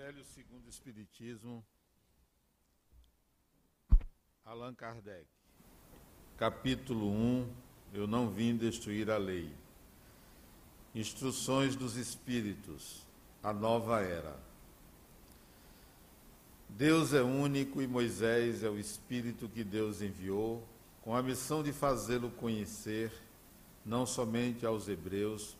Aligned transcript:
Evangelho 0.00 0.24
segundo 0.24 0.64
o 0.64 0.70
Espiritismo, 0.70 1.62
Allan 4.46 4.74
Kardec. 4.74 5.26
Capítulo 6.38 7.10
1 7.10 7.52
Eu 7.92 8.06
não 8.06 8.30
vim 8.30 8.56
destruir 8.56 9.10
a 9.10 9.18
lei. 9.18 9.52
Instruções 10.94 11.76
dos 11.76 11.96
Espíritos, 11.96 13.06
a 13.42 13.52
nova 13.52 14.00
era. 14.00 14.40
Deus 16.66 17.12
é 17.12 17.20
único 17.20 17.82
e 17.82 17.86
Moisés 17.86 18.62
é 18.62 18.70
o 18.70 18.78
Espírito 18.78 19.50
que 19.50 19.62
Deus 19.62 20.00
enviou, 20.00 20.66
com 21.02 21.14
a 21.14 21.22
missão 21.22 21.62
de 21.62 21.74
fazê-lo 21.74 22.30
conhecer, 22.30 23.12
não 23.84 24.06
somente 24.06 24.64
aos 24.64 24.88
hebreus, 24.88 25.58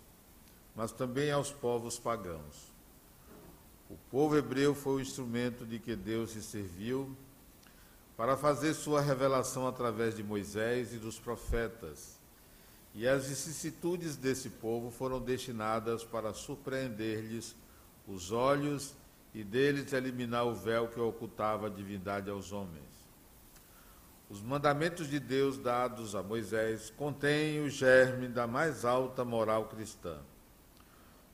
mas 0.75 0.93
também 0.93 1.31
aos 1.31 1.51
povos 1.51 1.99
pagãos 1.99 2.70
o 3.91 3.97
povo 4.09 4.37
hebreu 4.37 4.73
foi 4.73 4.95
o 4.95 5.01
instrumento 5.01 5.67
de 5.67 5.81
que 5.81 5.97
Deus 5.97 6.31
se 6.31 6.41
serviu 6.41 7.15
para 8.17 8.37
fazer 8.37 8.73
sua 8.73 9.01
revelação 9.01 9.67
através 9.67 10.15
de 10.15 10.23
Moisés 10.23 10.95
e 10.95 10.97
dos 10.97 11.19
profetas. 11.19 12.21
E 12.95 13.09
as 13.09 13.27
vicissitudes 13.27 14.17
desse 14.17 14.49
povo 14.49 14.93
foram 14.93 15.21
destinadas 15.21 16.05
para 16.05 16.33
surpreender-lhes 16.33 17.57
os 18.07 18.31
olhos 18.31 18.95
e 19.35 19.43
deles 19.43 19.93
eliminar 19.93 20.47
o 20.47 20.55
véu 20.55 20.87
que 20.87 21.01
ocultava 21.01 21.67
a 21.67 21.71
divindade 21.71 22.31
aos 22.31 22.53
homens. 22.53 22.91
Os 24.29 24.41
mandamentos 24.41 25.09
de 25.09 25.19
Deus 25.19 25.59
dados 25.59 26.15
a 26.15 26.23
Moisés 26.23 26.91
contêm 26.97 27.61
o 27.61 27.69
germe 27.69 28.29
da 28.29 28.47
mais 28.47 28.85
alta 28.85 29.25
moral 29.25 29.65
cristã. 29.65 30.19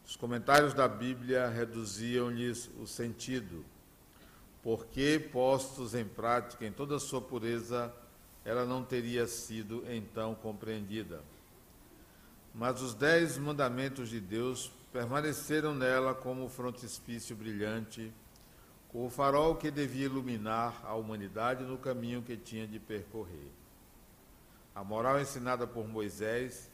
Os 0.06 0.14
comentários 0.14 0.72
da 0.72 0.86
Bíblia 0.86 1.48
reduziam-lhes 1.48 2.70
o 2.80 2.86
sentido, 2.86 3.64
porque, 4.62 5.18
postos 5.32 5.94
em 5.94 6.04
prática 6.04 6.64
em 6.64 6.70
toda 6.70 6.96
a 6.96 7.00
sua 7.00 7.20
pureza, 7.20 7.92
ela 8.44 8.64
não 8.64 8.84
teria 8.84 9.26
sido 9.26 9.84
então 9.90 10.34
compreendida. 10.36 11.22
Mas 12.54 12.80
os 12.80 12.94
dez 12.94 13.36
mandamentos 13.36 14.08
de 14.08 14.20
Deus 14.20 14.70
permaneceram 14.92 15.74
nela 15.74 16.14
como 16.14 16.48
frontispício 16.48 17.34
brilhante, 17.34 18.12
o 18.94 19.10
farol 19.10 19.56
que 19.56 19.70
devia 19.70 20.06
iluminar 20.06 20.80
a 20.82 20.94
humanidade 20.94 21.64
no 21.64 21.76
caminho 21.76 22.22
que 22.22 22.34
tinha 22.34 22.66
de 22.66 22.78
percorrer. 22.78 23.50
A 24.74 24.82
moral 24.82 25.20
ensinada 25.20 25.66
por 25.66 25.86
Moisés 25.86 26.70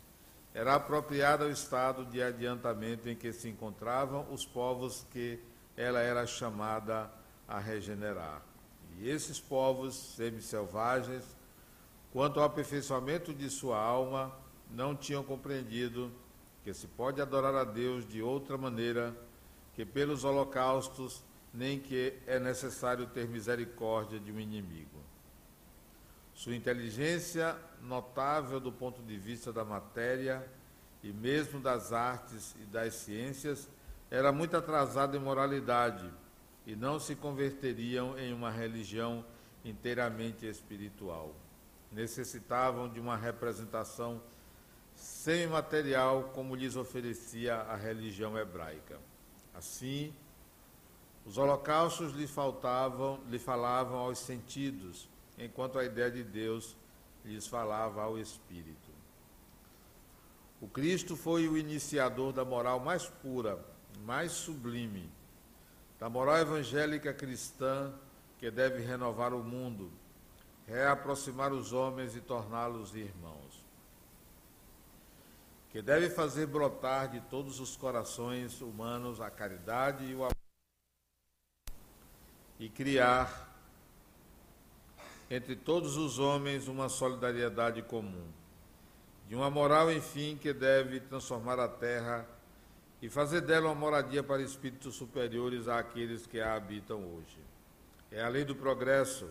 era 0.54 0.74
apropriada 0.74 1.44
ao 1.44 1.50
estado 1.50 2.04
de 2.04 2.22
adiantamento 2.22 3.08
em 3.08 3.16
que 3.16 3.32
se 3.32 3.48
encontravam 3.48 4.26
os 4.30 4.44
povos 4.44 5.06
que 5.10 5.38
ela 5.76 6.00
era 6.00 6.26
chamada 6.26 7.10
a 7.48 7.58
regenerar. 7.58 8.42
E 8.98 9.08
esses 9.08 9.40
povos 9.40 9.94
semi-selvagens, 10.14 11.24
quanto 12.12 12.38
ao 12.38 12.46
aperfeiçoamento 12.46 13.32
de 13.32 13.48
sua 13.48 13.78
alma, 13.78 14.32
não 14.70 14.94
tinham 14.94 15.24
compreendido 15.24 16.12
que 16.62 16.72
se 16.72 16.86
pode 16.86 17.20
adorar 17.20 17.54
a 17.54 17.64
Deus 17.64 18.06
de 18.06 18.22
outra 18.22 18.56
maneira 18.56 19.16
que 19.74 19.84
pelos 19.84 20.22
holocaustos, 20.22 21.22
nem 21.52 21.78
que 21.78 22.18
é 22.26 22.38
necessário 22.38 23.06
ter 23.06 23.26
misericórdia 23.26 24.20
de 24.20 24.30
um 24.30 24.38
inimigo. 24.38 25.00
Sua 26.34 26.54
inteligência, 26.54 27.56
notável 27.80 28.58
do 28.58 28.72
ponto 28.72 29.02
de 29.02 29.16
vista 29.16 29.52
da 29.52 29.64
matéria 29.64 30.46
e 31.02 31.12
mesmo 31.12 31.60
das 31.60 31.92
artes 31.92 32.54
e 32.60 32.64
das 32.64 32.94
ciências, 32.94 33.68
era 34.10 34.32
muito 34.32 34.56
atrasada 34.56 35.16
em 35.16 35.20
moralidade 35.20 36.08
e 36.66 36.76
não 36.76 36.98
se 36.98 37.14
converteriam 37.14 38.18
em 38.18 38.32
uma 38.32 38.50
religião 38.50 39.24
inteiramente 39.64 40.46
espiritual. 40.46 41.34
Necessitavam 41.90 42.88
de 42.88 43.00
uma 43.00 43.16
representação 43.16 44.22
semimaterial 44.94 46.30
como 46.34 46.54
lhes 46.54 46.76
oferecia 46.76 47.56
a 47.56 47.76
religião 47.76 48.38
hebraica. 48.38 48.98
Assim, 49.54 50.14
os 51.24 51.38
holocaustos 51.38 52.12
lhe 52.12 52.26
faltavam, 52.26 53.20
lhe 53.28 53.38
falavam 53.38 53.98
aos 53.98 54.18
sentidos, 54.18 55.08
enquanto 55.44 55.78
a 55.78 55.84
ideia 55.84 56.10
de 56.10 56.22
Deus 56.22 56.76
lhes 57.24 57.46
falava 57.46 58.02
ao 58.02 58.18
espírito. 58.18 58.90
O 60.60 60.68
Cristo 60.68 61.16
foi 61.16 61.48
o 61.48 61.56
iniciador 61.56 62.32
da 62.32 62.44
moral 62.44 62.78
mais 62.78 63.06
pura, 63.06 63.58
mais 64.04 64.32
sublime, 64.32 65.10
da 65.98 66.08
moral 66.08 66.38
evangélica 66.38 67.12
cristã 67.12 67.92
que 68.38 68.50
deve 68.50 68.82
renovar 68.82 69.34
o 69.34 69.42
mundo, 69.42 69.92
reaproximar 70.66 71.52
os 71.52 71.72
homens 71.72 72.14
e 72.16 72.20
torná-los 72.20 72.94
irmãos. 72.94 73.64
Que 75.70 75.80
deve 75.80 76.10
fazer 76.10 76.46
brotar 76.46 77.08
de 77.08 77.20
todos 77.22 77.58
os 77.58 77.76
corações 77.76 78.60
humanos 78.60 79.20
a 79.20 79.30
caridade 79.30 80.04
e 80.04 80.14
o 80.14 80.24
amor 80.24 80.32
e 82.58 82.68
criar 82.68 83.51
entre 85.34 85.56
todos 85.56 85.96
os 85.96 86.18
homens 86.18 86.68
uma 86.68 86.90
solidariedade 86.90 87.80
comum, 87.80 88.26
de 89.26 89.34
uma 89.34 89.48
moral, 89.48 89.90
enfim, 89.90 90.36
que 90.36 90.52
deve 90.52 91.00
transformar 91.00 91.58
a 91.58 91.66
terra 91.66 92.28
e 93.00 93.08
fazer 93.08 93.40
dela 93.40 93.68
uma 93.68 93.74
moradia 93.74 94.22
para 94.22 94.42
espíritos 94.42 94.94
superiores 94.94 95.68
àqueles 95.68 96.26
que 96.26 96.38
a 96.38 96.54
habitam 96.54 96.98
hoje. 96.98 97.38
É 98.10 98.22
a 98.22 98.28
lei 98.28 98.44
do 98.44 98.54
progresso, 98.54 99.26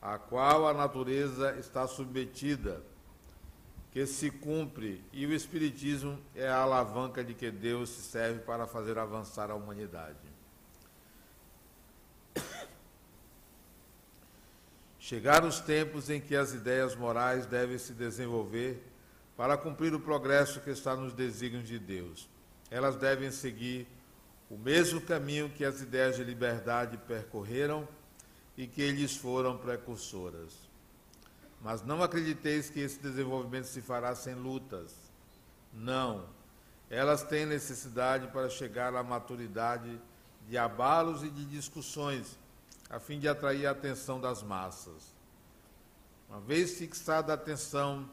a 0.00 0.16
qual 0.16 0.66
a 0.66 0.72
natureza 0.72 1.54
está 1.58 1.86
submetida, 1.86 2.82
que 3.92 4.06
se 4.06 4.30
cumpre, 4.30 5.04
e 5.12 5.26
o 5.26 5.34
Espiritismo 5.34 6.18
é 6.34 6.48
a 6.48 6.62
alavanca 6.62 7.22
de 7.22 7.34
que 7.34 7.50
Deus 7.50 7.90
se 7.90 8.00
serve 8.00 8.40
para 8.40 8.66
fazer 8.66 8.98
avançar 8.98 9.50
a 9.50 9.54
humanidade. 9.54 10.29
Chegaram 15.10 15.48
os 15.48 15.58
tempos 15.58 16.08
em 16.08 16.20
que 16.20 16.36
as 16.36 16.54
ideias 16.54 16.94
morais 16.94 17.44
devem 17.44 17.76
se 17.76 17.92
desenvolver 17.92 18.80
para 19.36 19.56
cumprir 19.56 19.92
o 19.92 19.98
progresso 19.98 20.60
que 20.60 20.70
está 20.70 20.94
nos 20.94 21.12
desígnios 21.12 21.66
de 21.66 21.80
Deus. 21.80 22.28
Elas 22.70 22.94
devem 22.94 23.28
seguir 23.32 23.88
o 24.48 24.56
mesmo 24.56 25.00
caminho 25.00 25.50
que 25.50 25.64
as 25.64 25.80
ideias 25.80 26.14
de 26.14 26.22
liberdade 26.22 26.96
percorreram 26.96 27.88
e 28.56 28.68
que 28.68 28.80
eles 28.80 29.16
foram 29.16 29.58
precursoras. 29.58 30.54
Mas 31.60 31.82
não 31.82 32.04
acrediteis 32.04 32.70
que 32.70 32.78
esse 32.78 33.00
desenvolvimento 33.00 33.64
se 33.64 33.82
fará 33.82 34.14
sem 34.14 34.36
lutas. 34.36 34.94
Não. 35.74 36.24
Elas 36.88 37.24
têm 37.24 37.46
necessidade 37.46 38.28
para 38.28 38.48
chegar 38.48 38.94
à 38.94 39.02
maturidade 39.02 40.00
de 40.48 40.56
abalos 40.56 41.24
e 41.24 41.30
de 41.30 41.44
discussões 41.46 42.38
a 42.90 42.98
fim 42.98 43.20
de 43.20 43.28
atrair 43.28 43.66
a 43.66 43.70
atenção 43.70 44.20
das 44.20 44.42
massas. 44.42 45.14
Uma 46.28 46.40
vez 46.40 46.76
fixada 46.76 47.32
a 47.32 47.34
atenção, 47.36 48.08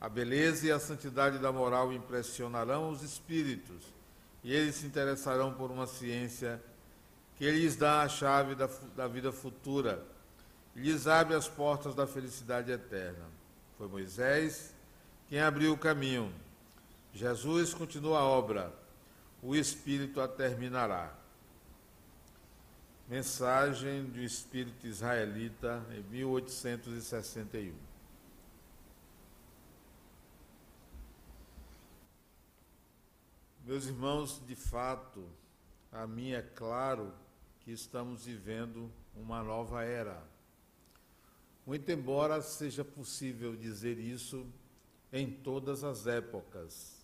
a 0.00 0.08
beleza 0.08 0.66
e 0.66 0.72
a 0.72 0.80
santidade 0.80 1.38
da 1.38 1.52
moral 1.52 1.92
impressionarão 1.92 2.90
os 2.90 3.02
espíritos 3.02 3.84
e 4.42 4.52
eles 4.52 4.76
se 4.76 4.86
interessarão 4.86 5.52
por 5.54 5.70
uma 5.70 5.86
ciência 5.86 6.62
que 7.36 7.50
lhes 7.50 7.76
dá 7.76 8.02
a 8.02 8.08
chave 8.08 8.54
da, 8.54 8.68
da 8.94 9.08
vida 9.08 9.32
futura 9.32 10.02
e 10.74 10.80
lhes 10.80 11.06
abre 11.06 11.34
as 11.34 11.48
portas 11.48 11.94
da 11.94 12.06
felicidade 12.06 12.70
eterna. 12.70 13.26
Foi 13.76 13.88
Moisés 13.88 14.74
quem 15.28 15.40
abriu 15.40 15.72
o 15.72 15.78
caminho. 15.78 16.32
Jesus 17.12 17.72
continua 17.72 18.18
a 18.20 18.24
obra, 18.24 18.72
o 19.42 19.54
Espírito 19.54 20.20
a 20.20 20.28
terminará. 20.28 21.23
Mensagem 23.06 24.06
do 24.06 24.20
Espírito 24.20 24.86
Israelita 24.86 25.84
em 25.90 26.02
1861. 26.04 27.74
Meus 33.62 33.86
irmãos, 33.86 34.40
de 34.46 34.54
fato, 34.54 35.22
a 35.92 36.06
mim 36.06 36.32
é 36.32 36.40
claro 36.40 37.12
que 37.60 37.72
estamos 37.72 38.24
vivendo 38.24 38.90
uma 39.14 39.42
nova 39.42 39.84
era. 39.84 40.22
Muito 41.66 41.90
embora 41.90 42.40
seja 42.40 42.84
possível 42.84 43.54
dizer 43.54 43.98
isso 43.98 44.46
em 45.12 45.30
todas 45.30 45.84
as 45.84 46.06
épocas, 46.06 47.03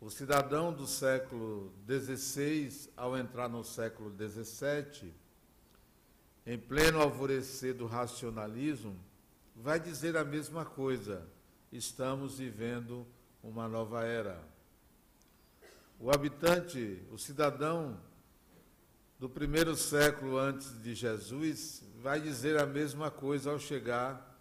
o 0.00 0.10
cidadão 0.10 0.72
do 0.72 0.86
século 0.86 1.72
XVI, 1.88 2.90
ao 2.96 3.16
entrar 3.16 3.48
no 3.48 3.64
século 3.64 4.14
XVII, 4.14 5.12
em 6.46 6.58
pleno 6.58 7.00
alvorecer 7.00 7.74
do 7.74 7.86
racionalismo, 7.86 8.96
vai 9.54 9.80
dizer 9.80 10.16
a 10.16 10.24
mesma 10.24 10.64
coisa. 10.64 11.26
Estamos 11.72 12.38
vivendo 12.38 13.06
uma 13.42 13.66
nova 13.66 14.04
era. 14.04 14.40
O 15.98 16.10
habitante, 16.10 17.02
o 17.10 17.16
cidadão 17.16 17.98
do 19.18 19.30
primeiro 19.30 19.74
século 19.74 20.36
antes 20.36 20.80
de 20.82 20.94
Jesus 20.94 21.82
vai 22.02 22.20
dizer 22.20 22.60
a 22.60 22.66
mesma 22.66 23.10
coisa 23.10 23.50
ao 23.50 23.58
chegar 23.58 24.35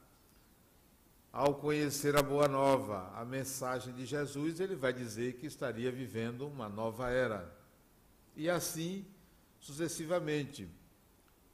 ao 1.35 1.53
conhecer 1.53 2.15
a 2.15 2.23
boa 2.23 2.47
nova, 2.47 3.11
a 3.13 3.25
mensagem 3.25 3.93
de 3.93 4.05
Jesus, 4.05 4.61
ele 4.61 4.73
vai 4.73 4.93
dizer 4.93 5.33
que 5.33 5.45
estaria 5.45 5.91
vivendo 5.91 6.47
uma 6.47 6.69
nova 6.69 7.09
era. 7.09 7.53
E 8.37 8.49
assim 8.49 9.05
sucessivamente. 9.59 10.65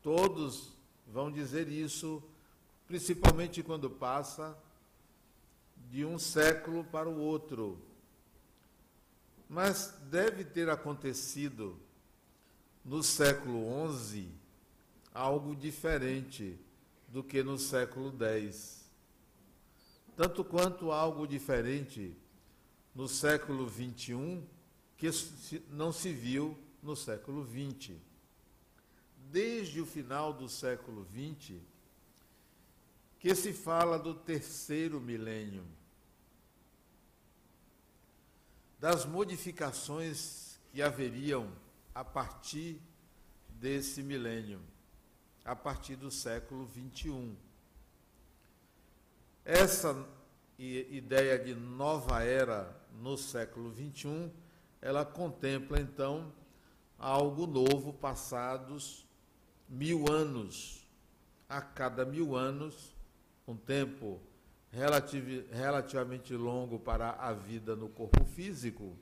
Todos 0.04 0.78
vão 1.07 1.31
dizer 1.31 1.68
isso, 1.68 2.22
principalmente 2.88 3.63
quando 3.63 3.89
passa 3.89 4.56
de 5.89 6.06
um 6.06 6.19
século 6.19 6.84
para 6.84 7.10
o 7.10 7.18
outro. 7.18 7.81
Mas 9.50 9.98
deve 10.12 10.44
ter 10.44 10.69
acontecido 10.69 11.75
no 12.86 13.01
século 13.01 13.66
XI 13.92 14.30
algo 15.12 15.56
diferente 15.56 16.56
do 17.07 17.24
que 17.24 17.42
no 17.42 17.57
século 17.57 18.16
X. 18.24 18.81
Tanto 20.16 20.44
quanto 20.44 20.92
algo 20.92 21.25
diferente 21.25 22.16
no 22.94 23.08
século 23.08 23.69
XXI 23.69 24.44
que 24.98 25.10
não 25.69 25.92
se 25.92 26.12
viu 26.12 26.58
no 26.84 26.96
século 26.96 27.46
XX. 27.46 27.96
Desde 29.31 29.80
o 29.81 29.86
final 29.86 30.34
do 30.34 30.50
século 30.50 31.08
XX, 31.12 31.58
que 33.19 33.34
se 33.36 33.54
fala 33.54 33.98
do 33.98 34.13
terceiro 34.13 35.00
milênio, 35.00 35.63
das 38.80 39.06
modificações 39.06 40.60
que 40.72 40.81
haveriam 40.81 41.52
a 41.94 42.04
partir 42.04 42.81
desse 43.50 44.02
milênio, 44.02 44.60
a 45.46 45.56
partir 45.56 45.96
do 45.96 46.10
século 46.10 46.68
XXI. 46.68 47.38
Essa 49.43 50.07
ideia 50.57 51.39
de 51.39 51.55
nova 51.55 52.23
era 52.23 52.79
no 53.01 53.17
século 53.17 53.73
XXI, 53.73 54.31
ela 54.79 55.03
contempla 55.03 55.79
então 55.79 56.31
algo 56.97 57.47
novo 57.47 57.91
passados 57.91 59.07
mil 59.67 60.11
anos. 60.11 60.88
A 61.49 61.59
cada 61.59 62.05
mil 62.05 62.35
anos, 62.35 62.95
um 63.47 63.57
tempo 63.57 64.21
relativ 64.69 65.47
relativamente 65.51 66.33
longo 66.35 66.79
para 66.79 67.11
a 67.11 67.33
vida 67.33 67.75
no 67.75 67.89
corpo 67.89 68.23
físico, 68.23 68.95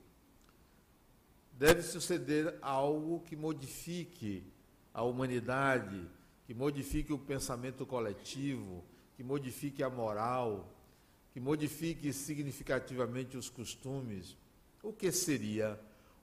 deve 1.52 1.82
suceder 1.82 2.58
algo 2.62 3.20
que 3.20 3.36
modifique 3.36 4.42
a 4.92 5.02
humanidade, 5.02 6.08
que 6.46 6.54
modifique 6.54 7.12
o 7.12 7.18
pensamento 7.18 7.84
coletivo, 7.84 8.82
que 9.20 9.24
modifique 9.24 9.82
a 9.82 9.90
moral, 9.90 10.66
que 11.34 11.38
modifique 11.38 12.10
significativamente 12.10 13.36
os 13.36 13.50
costumes. 13.50 14.34
O 14.82 14.94
que 14.94 15.12
seria 15.12 15.78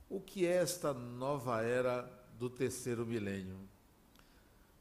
o 0.10 0.20
que 0.20 0.48
é 0.48 0.54
esta 0.54 0.96
nova 0.96 1.62
era 1.62 2.12
do 2.40 2.50
terceiro 2.50 3.06
milênio. 3.06 3.56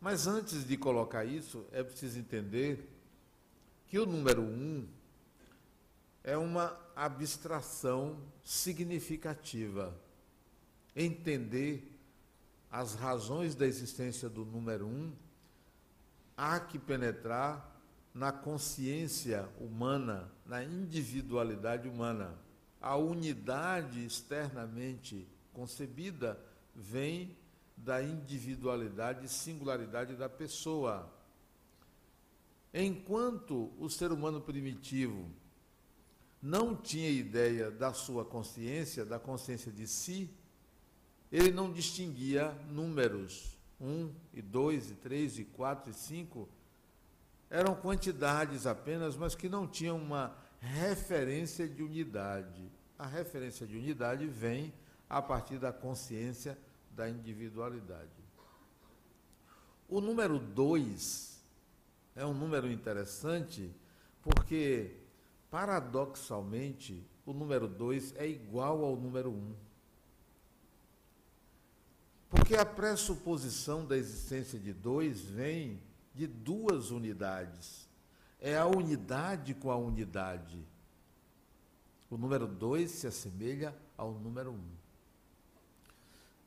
Mas 0.00 0.26
antes 0.26 0.66
de 0.66 0.78
colocar 0.78 1.26
isso, 1.26 1.66
é 1.70 1.82
preciso 1.82 2.18
entender 2.18 2.88
que 3.86 3.98
o 3.98 4.06
número 4.06 4.40
um 4.40 4.88
é 6.24 6.38
uma 6.38 6.74
abstração 6.96 8.18
significativa. 8.42 9.94
Entender 10.96 11.86
as 12.72 12.94
razões 12.94 13.54
da 13.54 13.66
existência 13.66 14.26
do 14.26 14.42
número 14.42 14.86
um, 14.86 15.12
há 16.34 16.58
que 16.58 16.78
penetrar 16.78 17.75
na 18.16 18.32
consciência 18.32 19.46
humana, 19.60 20.32
na 20.46 20.64
individualidade 20.64 21.86
humana 21.86 22.34
a 22.80 22.96
unidade 22.96 24.06
externamente 24.06 25.28
concebida 25.52 26.40
vem 26.74 27.36
da 27.76 28.02
individualidade 28.02 29.26
e 29.26 29.28
singularidade 29.28 30.14
da 30.14 30.30
pessoa. 30.30 31.12
Enquanto 32.72 33.72
o 33.78 33.90
ser 33.90 34.12
humano 34.12 34.40
primitivo 34.40 35.28
não 36.40 36.74
tinha 36.74 37.10
ideia 37.10 37.70
da 37.70 37.92
sua 37.92 38.24
consciência, 38.24 39.04
da 39.04 39.18
consciência 39.18 39.72
de 39.72 39.86
si, 39.86 40.30
ele 41.30 41.50
não 41.50 41.70
distinguia 41.70 42.52
números. 42.70 43.58
Um, 43.78 44.10
e 44.32 44.40
dois, 44.40 44.90
e 44.90 44.94
três, 44.94 45.38
e 45.38 45.44
quatro, 45.44 45.90
e 45.90 45.94
cinco. 45.94 46.48
Eram 47.48 47.74
quantidades 47.74 48.66
apenas, 48.66 49.16
mas 49.16 49.34
que 49.34 49.48
não 49.48 49.66
tinham 49.66 49.96
uma 49.96 50.36
referência 50.60 51.68
de 51.68 51.82
unidade. 51.82 52.70
A 52.98 53.06
referência 53.06 53.66
de 53.66 53.76
unidade 53.76 54.26
vem 54.26 54.72
a 55.08 55.22
partir 55.22 55.58
da 55.58 55.72
consciência 55.72 56.58
da 56.90 57.08
individualidade. 57.08 58.10
O 59.88 60.00
número 60.00 60.38
2 60.38 61.40
é 62.16 62.26
um 62.26 62.34
número 62.34 62.70
interessante 62.70 63.70
porque, 64.22 64.96
paradoxalmente, 65.50 67.06
o 67.24 67.32
número 67.32 67.68
2 67.68 68.14
é 68.16 68.26
igual 68.26 68.84
ao 68.84 68.96
número 68.96 69.30
1. 69.30 69.32
Um. 69.32 69.54
Porque 72.28 72.56
a 72.56 72.66
pressuposição 72.66 73.86
da 73.86 73.96
existência 73.96 74.58
de 74.58 74.72
dois 74.72 75.20
vem 75.20 75.80
de 76.16 76.26
duas 76.26 76.90
unidades. 76.90 77.86
É 78.40 78.56
a 78.56 78.66
unidade 78.66 79.54
com 79.54 79.70
a 79.70 79.76
unidade. 79.76 80.64
O 82.10 82.16
número 82.16 82.46
2 82.46 82.90
se 82.90 83.06
assemelha 83.06 83.76
ao 83.98 84.12
número 84.12 84.50
1. 84.50 84.54
Um. 84.54 84.64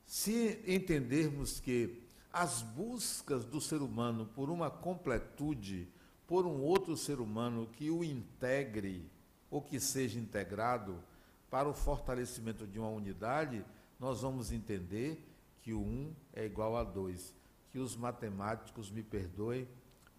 Se 0.06 0.60
entendermos 0.66 1.60
que 1.60 2.02
as 2.34 2.64
buscas 2.64 3.46
do 3.46 3.62
ser 3.62 3.82
humano 3.82 4.26
por 4.26 4.50
uma 4.50 4.72
completude, 4.72 5.88
por 6.26 6.48
um 6.48 6.62
outro 6.62 6.98
ser 6.98 7.20
humano 7.20 7.68
que 7.68 7.92
o 7.92 8.04
integre 8.04 9.08
ou 9.52 9.62
que 9.62 9.80
seja 9.80 10.20
integrado 10.20 11.04
para 11.50 11.70
o 11.70 11.74
fortalecimento 11.74 12.66
de 12.66 12.80
uma 12.80 12.90
unidade, 12.90 13.64
nós 14.00 14.22
vamos 14.22 14.52
entender 14.52 15.28
que 15.62 15.74
o 15.74 15.82
1 15.82 15.84
um 15.84 16.16
é 16.34 16.46
igual 16.46 16.76
a 16.76 16.84
2. 16.84 17.39
Que 17.72 17.80
os 17.80 17.96
matemáticos 17.96 18.90
me 18.90 19.04
perdoem, 19.04 19.68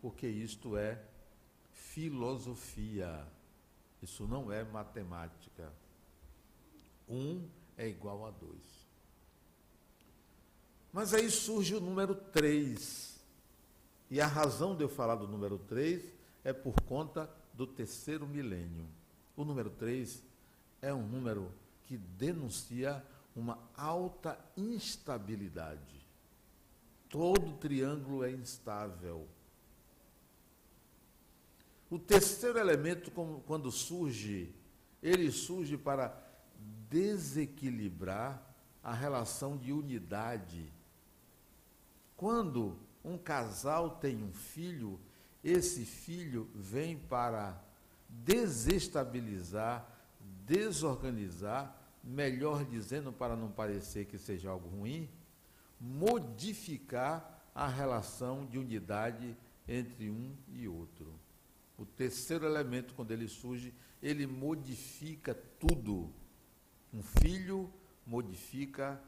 porque 0.01 0.27
isto 0.27 0.77
é 0.77 1.03
filosofia. 1.73 3.27
Isso 4.03 4.27
não 4.27 4.51
é 4.51 4.65
matemática. 4.65 5.73
Um 7.09 7.49
é 7.77 7.89
igual 7.89 8.27
a 8.27 8.31
dois. 8.31 8.81
Mas 10.93 11.15
aí 11.15 11.31
surge 11.31 11.75
o 11.75 11.81
número 11.81 12.15
3. 12.15 13.21
E 14.11 14.21
a 14.21 14.27
razão 14.27 14.77
de 14.77 14.83
eu 14.83 14.89
falar 14.89 15.15
do 15.15 15.29
número 15.29 15.59
3 15.59 16.05
é 16.43 16.53
por 16.53 16.75
conta 16.83 17.31
do 17.55 17.67
terceiro 17.67 18.27
milênio. 18.27 18.87
O 19.37 19.45
número 19.45 19.71
3 19.71 20.23
é 20.83 20.93
um 20.93 21.07
número 21.07 21.53
que 21.85 21.97
denuncia 21.97 23.05
uma 23.37 23.59
alta 23.77 24.39
instabilidade. 24.57 26.00
Todo 27.11 27.53
triângulo 27.59 28.25
é 28.25 28.31
instável. 28.31 29.29
O 31.91 31.99
terceiro 31.99 32.57
elemento, 32.57 33.11
quando 33.45 33.71
surge, 33.73 34.55
ele 35.03 35.31
surge 35.33 35.77
para 35.77 36.17
desequilibrar 36.89 38.41
a 38.83 38.95
relação 38.95 39.59
de 39.59 39.73
unidade. 39.73 40.73
Quando 42.17 42.79
um 43.05 43.19
casal 43.19 43.91
tem 43.97 44.23
um 44.23 44.33
filho, 44.33 45.01
esse 45.43 45.85
filho 45.85 46.49
vem 46.55 46.97
para 46.97 47.61
desestabilizar, 48.09 49.85
desorganizar, 50.47 51.77
melhor 52.05 52.65
dizendo, 52.65 53.13
para 53.13 53.35
não 53.35 53.51
parecer 53.51 54.07
que 54.07 54.17
seja 54.17 54.51
algo 54.51 54.69
ruim, 54.69 55.09
modificar 55.81 57.49
a 57.55 57.67
relação 57.67 58.45
de 58.47 58.59
unidade 58.59 59.37
entre 59.67 60.11
um 60.11 60.37
e 60.49 60.69
outro. 60.69 61.19
O 61.79 61.87
terceiro 61.87 62.45
elemento, 62.45 62.95
quando 62.95 63.11
ele 63.13 63.27
surge, 63.27 63.73
ele 64.03 64.27
modifica 64.27 65.35
tudo. 65.59 66.13
Um 66.93 67.03
filho 67.03 67.73
modifica 68.07 69.01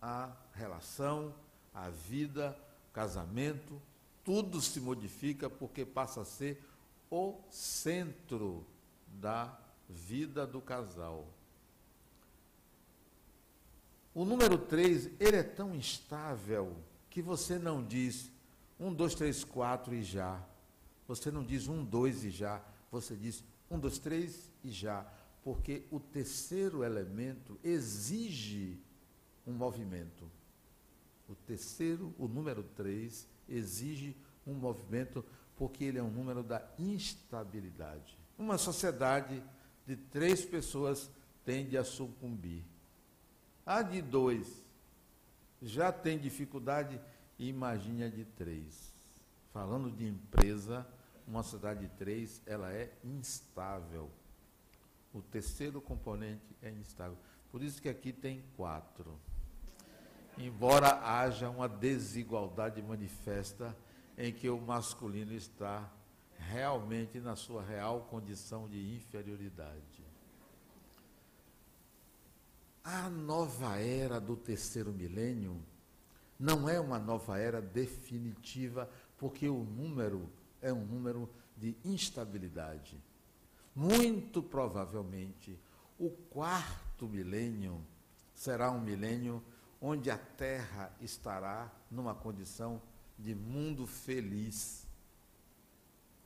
a 0.00 0.34
relação, 0.54 1.34
a 1.72 1.88
vida, 1.88 2.56
o 2.90 2.92
casamento, 2.92 3.80
tudo 4.24 4.60
se 4.60 4.80
modifica 4.80 5.48
porque 5.48 5.84
passa 5.84 6.22
a 6.22 6.24
ser 6.24 6.62
o 7.10 7.38
centro 7.50 8.66
da 9.06 9.56
vida 9.88 10.46
do 10.46 10.60
casal. 10.60 11.28
O 14.14 14.24
número 14.24 14.56
3, 14.56 15.10
ele 15.18 15.36
é 15.36 15.42
tão 15.42 15.74
instável 15.74 16.76
que 17.10 17.20
você 17.20 17.58
não 17.58 17.84
diz 17.84 18.30
um, 18.78 18.94
dois, 18.94 19.14
três, 19.14 19.42
quatro 19.42 19.92
e 19.92 20.04
já. 20.04 20.40
Você 21.08 21.32
não 21.32 21.42
diz 21.44 21.66
um, 21.66 21.84
dois 21.84 22.24
e 22.24 22.30
já. 22.30 22.64
Você 22.92 23.16
diz 23.16 23.42
um, 23.68 23.78
dois, 23.78 23.98
três 23.98 24.52
e 24.62 24.70
já. 24.70 25.04
Porque 25.42 25.84
o 25.90 25.98
terceiro 25.98 26.84
elemento 26.84 27.58
exige 27.62 28.78
um 29.44 29.52
movimento. 29.52 30.30
O 31.28 31.34
terceiro, 31.34 32.14
o 32.16 32.28
número 32.28 32.62
três, 32.62 33.26
exige 33.48 34.16
um 34.46 34.54
movimento 34.54 35.24
porque 35.56 35.84
ele 35.84 35.98
é 35.98 36.02
um 36.02 36.10
número 36.10 36.42
da 36.42 36.64
instabilidade. 36.78 38.16
Uma 38.38 38.58
sociedade 38.58 39.42
de 39.86 39.96
três 39.96 40.44
pessoas 40.44 41.10
tende 41.44 41.76
a 41.76 41.84
sucumbir. 41.84 42.64
A 43.66 43.82
de 43.82 44.02
dois 44.02 44.62
já 45.62 45.90
tem 45.90 46.18
dificuldade, 46.18 47.00
imagine 47.38 48.04
a 48.04 48.08
de 48.08 48.24
três. 48.24 48.92
Falando 49.52 49.90
de 49.90 50.06
empresa, 50.06 50.86
uma 51.26 51.42
sociedade 51.42 51.80
de 51.80 51.88
três, 51.96 52.42
ela 52.44 52.70
é 52.72 52.92
instável. 53.02 54.10
O 55.12 55.22
terceiro 55.22 55.80
componente 55.80 56.54
é 56.60 56.70
instável. 56.70 57.16
Por 57.50 57.62
isso 57.62 57.80
que 57.80 57.88
aqui 57.88 58.12
tem 58.12 58.44
quatro. 58.56 59.18
Embora 60.36 61.00
haja 61.02 61.48
uma 61.48 61.68
desigualdade 61.68 62.82
manifesta 62.82 63.74
em 64.18 64.32
que 64.32 64.50
o 64.50 64.60
masculino 64.60 65.32
está 65.32 65.90
realmente 66.36 67.20
na 67.20 67.36
sua 67.36 67.62
real 67.62 68.02
condição 68.02 68.68
de 68.68 68.94
inferioridade. 68.94 70.03
A 72.84 73.08
nova 73.08 73.78
era 73.78 74.20
do 74.20 74.36
terceiro 74.36 74.92
milênio 74.92 75.58
não 76.38 76.68
é 76.68 76.78
uma 76.78 76.98
nova 76.98 77.38
era 77.38 77.62
definitiva, 77.62 78.90
porque 79.16 79.48
o 79.48 79.64
número 79.64 80.28
é 80.60 80.70
um 80.70 80.84
número 80.84 81.30
de 81.56 81.74
instabilidade. 81.82 83.02
Muito 83.74 84.42
provavelmente, 84.42 85.58
o 85.98 86.10
quarto 86.10 87.08
milênio 87.08 87.80
será 88.34 88.70
um 88.70 88.80
milênio 88.80 89.42
onde 89.80 90.10
a 90.10 90.18
Terra 90.18 90.94
estará 91.00 91.72
numa 91.90 92.14
condição 92.14 92.82
de 93.18 93.34
mundo 93.34 93.86
feliz, 93.86 94.86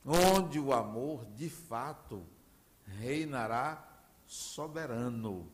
onde 0.04 0.58
o 0.58 0.72
amor, 0.72 1.24
de 1.36 1.48
fato, 1.48 2.24
reinará 2.84 3.86
soberano. 4.26 5.48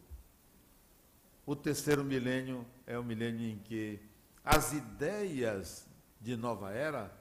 O 1.46 1.54
terceiro 1.54 2.04
milênio 2.04 2.66
é 2.86 2.98
o 2.98 3.04
milênio 3.04 3.48
em 3.48 3.58
que 3.58 4.00
as 4.44 4.72
ideias 4.72 5.86
de 6.20 6.36
nova 6.36 6.72
era 6.72 7.14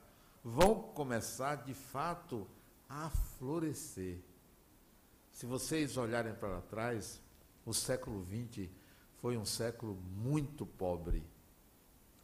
vão 0.44 0.76
começar, 0.82 1.56
de 1.56 1.74
fato, 1.74 2.48
a 2.88 3.10
florescer. 3.10 4.20
Se 5.32 5.46
vocês 5.46 5.98
olharem 5.98 6.34
para 6.34 6.62
trás, 6.62 7.22
o 7.66 7.74
século 7.74 8.26
XX 8.26 8.70
foi 9.22 9.38
um 9.38 9.46
século 9.46 9.96
muito 9.96 10.66
pobre. 10.66 11.24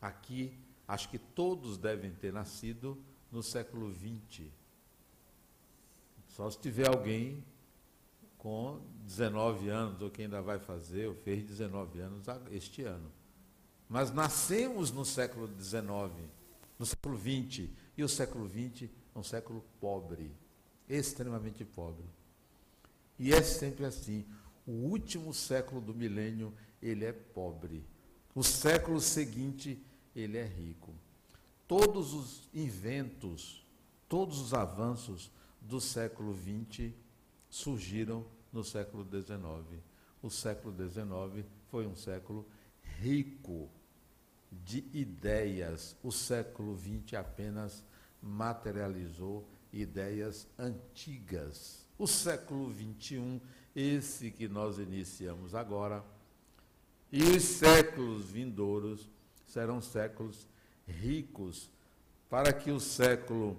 Aqui 0.02 0.58
Acho 0.90 1.08
que 1.08 1.20
todos 1.20 1.78
devem 1.78 2.12
ter 2.12 2.34
nascido 2.34 2.98
no 3.32 3.44
século 3.44 3.94
XX. 3.94 4.48
Só 6.30 6.50
se 6.50 6.60
tiver 6.60 6.88
alguém 6.88 7.46
com 8.40 8.80
19 9.06 9.70
anos, 9.70 10.02
ou 10.02 10.10
quem 10.10 10.26
ainda 10.26 10.42
vai 10.42 10.58
fazer, 10.58 11.08
ou 11.08 11.14
fez 11.14 11.46
19 11.46 12.00
anos 12.00 12.26
este 12.52 12.84
ano. 12.84 13.12
Mas 13.88 14.12
nascemos 14.12 14.92
no 14.92 15.06
século 15.06 15.48
XIX, 15.60 15.84
no 16.80 16.86
século 16.86 17.18
XX, 17.18 17.70
e 17.98 18.04
o 18.04 18.10
século 18.10 18.50
XX 18.50 18.90
é 19.14 19.20
um 19.20 19.24
século 19.24 19.64
pobre, 19.80 20.32
extremamente 20.88 21.66
pobre. 21.66 22.06
E 23.18 23.34
é 23.34 23.44
sempre 23.44 23.86
assim. 23.86 24.26
O 24.66 24.72
último 24.72 25.34
século 25.34 25.82
do 25.82 25.94
milênio, 25.94 26.54
ele 26.82 27.04
é 27.04 27.12
pobre. 27.12 27.86
O 28.34 28.44
século 28.44 29.02
seguinte 29.02 29.84
ele 30.16 30.38
é 30.38 30.46
rico. 30.46 30.94
Todos 31.68 32.14
os 32.14 32.48
inventos, 32.54 33.66
todos 34.08 34.40
os 34.40 34.54
avanços 34.54 35.30
do 35.60 35.82
século 35.82 36.34
XX 36.34 36.94
surgiram 37.50 38.26
no 38.52 38.64
século 38.64 39.04
XIX. 39.04 39.82
O 40.22 40.30
século 40.30 40.76
XIX 40.76 41.46
foi 41.70 41.88
um 41.88 41.96
século 41.96 42.46
rico 43.00 43.70
de 44.52 44.84
ideias. 44.94 45.96
O 46.04 46.12
século 46.12 46.78
XX 46.78 47.14
apenas 47.16 47.84
materializou 48.22 49.48
ideias 49.72 50.48
antigas. 50.58 51.88
O 51.98 52.08
século 52.08 52.74
XXI, 52.74 53.42
esse 53.76 54.32
que 54.32 54.48
nós 54.48 54.80
iniciamos 54.80 55.54
agora, 55.54 56.04
e 57.12 57.24
os 57.24 57.44
séculos 57.44 58.30
vindouros 58.30 59.10
serão 59.46 59.82
séculos 59.82 60.48
ricos, 60.88 61.70
para 62.30 62.54
que 62.54 62.72
o 62.72 62.80
século 62.80 63.58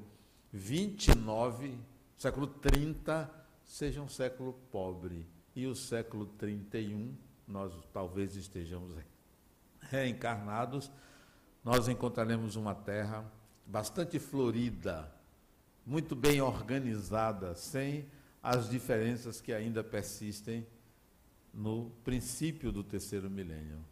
29, 0.52 1.76
século 2.16 2.46
30, 2.46 3.39
seja 3.70 4.02
um 4.02 4.08
século 4.08 4.52
pobre. 4.72 5.24
E 5.54 5.66
o 5.66 5.76
século 5.76 6.26
31, 6.26 7.16
nós 7.46 7.72
talvez 7.92 8.34
estejamos 8.34 8.92
reencarnados, 9.80 10.90
nós 11.64 11.88
encontraremos 11.88 12.56
uma 12.56 12.74
terra 12.74 13.24
bastante 13.64 14.18
florida, 14.18 15.12
muito 15.86 16.16
bem 16.16 16.40
organizada, 16.40 17.54
sem 17.54 18.06
as 18.42 18.68
diferenças 18.68 19.40
que 19.40 19.52
ainda 19.52 19.84
persistem 19.84 20.66
no 21.54 21.90
princípio 22.04 22.72
do 22.72 22.82
terceiro 22.82 23.30
milênio. 23.30 23.84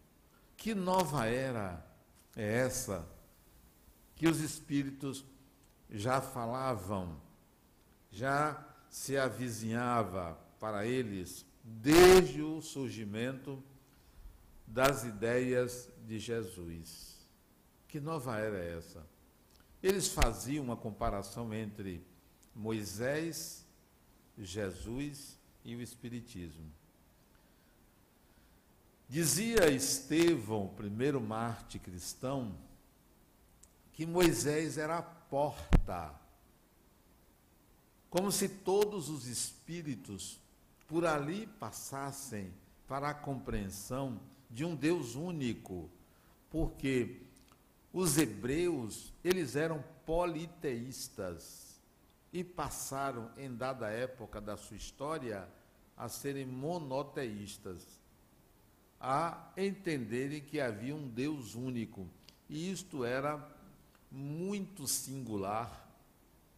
Que 0.56 0.74
nova 0.74 1.26
era 1.26 1.84
é 2.34 2.58
essa 2.58 3.08
que 4.16 4.26
os 4.26 4.40
espíritos 4.40 5.24
já 5.88 6.20
falavam, 6.20 7.20
já 8.10 8.67
se 8.90 9.16
avizinhava 9.16 10.38
para 10.58 10.86
eles 10.86 11.44
desde 11.62 12.42
o 12.42 12.60
surgimento 12.60 13.62
das 14.66 15.04
ideias 15.04 15.88
de 16.06 16.18
Jesus. 16.18 17.16
Que 17.86 18.00
nova 18.00 18.38
era 18.38 18.58
essa? 18.58 19.04
Eles 19.82 20.08
faziam 20.08 20.64
uma 20.64 20.76
comparação 20.76 21.54
entre 21.54 22.04
Moisés, 22.54 23.64
Jesus 24.36 25.38
e 25.64 25.74
o 25.76 25.80
Espiritismo. 25.80 26.70
Dizia 29.08 29.70
Estevão, 29.70 30.68
primeiro 30.68 31.20
Marte 31.20 31.78
cristão, 31.78 32.54
que 33.92 34.04
Moisés 34.04 34.76
era 34.76 34.98
a 34.98 35.02
porta, 35.02 36.14
como 38.18 38.32
se 38.32 38.48
todos 38.48 39.08
os 39.08 39.28
espíritos 39.28 40.40
por 40.88 41.06
ali 41.06 41.46
passassem 41.46 42.52
para 42.88 43.10
a 43.10 43.14
compreensão 43.14 44.20
de 44.50 44.64
um 44.64 44.74
Deus 44.74 45.14
único, 45.14 45.88
porque 46.50 47.22
os 47.92 48.18
hebreus, 48.18 49.14
eles 49.22 49.54
eram 49.54 49.84
politeístas 50.04 51.80
e 52.32 52.42
passaram 52.42 53.30
em 53.36 53.54
dada 53.54 53.88
época 53.88 54.40
da 54.40 54.56
sua 54.56 54.76
história 54.76 55.48
a 55.96 56.08
serem 56.08 56.44
monoteístas 56.44 57.86
a 59.00 59.52
entenderem 59.56 60.40
que 60.40 60.60
havia 60.60 60.96
um 60.96 61.06
Deus 61.06 61.54
único. 61.54 62.04
E 62.48 62.68
isto 62.68 63.04
era 63.04 63.48
muito 64.10 64.88
singular 64.88 65.88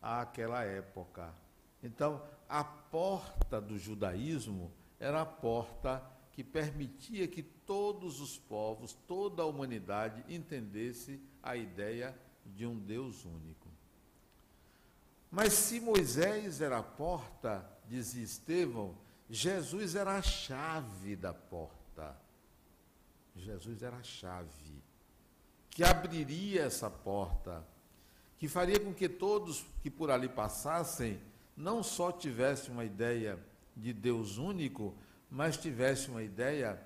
àquela 0.01 0.65
época. 0.65 1.35
Então, 1.83 2.23
a 2.49 2.63
porta 2.63 3.61
do 3.61 3.79
judaísmo 3.79 4.73
era 4.99 5.23
a 5.23 5.27
porta 5.27 6.03
que 6.33 6.45
permitia 6.45 7.27
que 7.27 7.43
todos 7.43 8.21
os 8.21 8.39
povos, 8.39 8.95
toda 9.07 9.43
a 9.43 9.47
humanidade 9.47 10.25
entendesse 10.29 11.21
a 11.43 11.57
ideia 11.57 12.17
de 12.45 12.67
um 12.67 12.79
Deus 12.79 13.25
único. 13.25 13.69
Mas 15.31 15.53
se 15.53 15.81
Moisés 15.81 16.61
era 16.61 16.79
a 16.79 16.83
porta, 16.83 17.65
dizia 17.89 18.25
Estevão, 18.25 18.97
Jesus 19.29 19.95
era 19.95 20.17
a 20.17 20.23
chave 20.23 21.15
da 21.15 21.33
porta. 21.33 22.17
Jesus 23.37 23.83
era 23.83 23.97
a 23.97 24.03
chave 24.03 24.83
que 25.71 25.85
abriria 25.85 26.65
essa 26.65 26.91
porta, 26.91 27.65
que 28.39 28.49
faria 28.49 28.79
com 28.81 28.93
que 28.93 29.09
todos 29.09 29.65
que 29.83 29.91
por 29.91 30.11
ali 30.11 30.29
passassem 30.29 31.21
não 31.61 31.83
só 31.83 32.11
tivessem 32.11 32.73
uma 32.73 32.85
ideia 32.85 33.39
de 33.77 33.93
Deus 33.93 34.39
único, 34.39 34.95
mas 35.31 35.59
tivessem 35.59 36.11
uma 36.11 36.23
ideia 36.23 36.81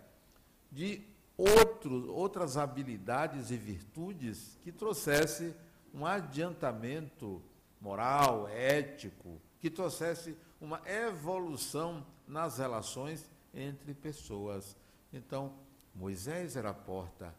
de 0.70 1.00
outros, 1.36 2.08
outras 2.08 2.56
habilidades 2.56 3.52
e 3.52 3.56
virtudes 3.56 4.58
que 4.62 4.72
trouxesse 4.72 5.54
um 5.94 6.04
adiantamento 6.04 7.40
moral, 7.80 8.48
ético, 8.48 9.40
que 9.60 9.70
trouxesse 9.70 10.36
uma 10.60 10.82
evolução 10.86 12.04
nas 12.26 12.58
relações 12.58 13.30
entre 13.54 13.94
pessoas. 13.94 14.76
Então, 15.12 15.54
Moisés 15.94 16.56
era 16.56 16.70
a 16.70 16.74
porta, 16.74 17.32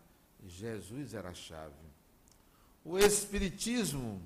Jesus 0.45 1.13
era 1.13 1.29
a 1.29 1.33
chave. 1.33 1.73
O 2.83 2.97
Espiritismo, 2.97 4.21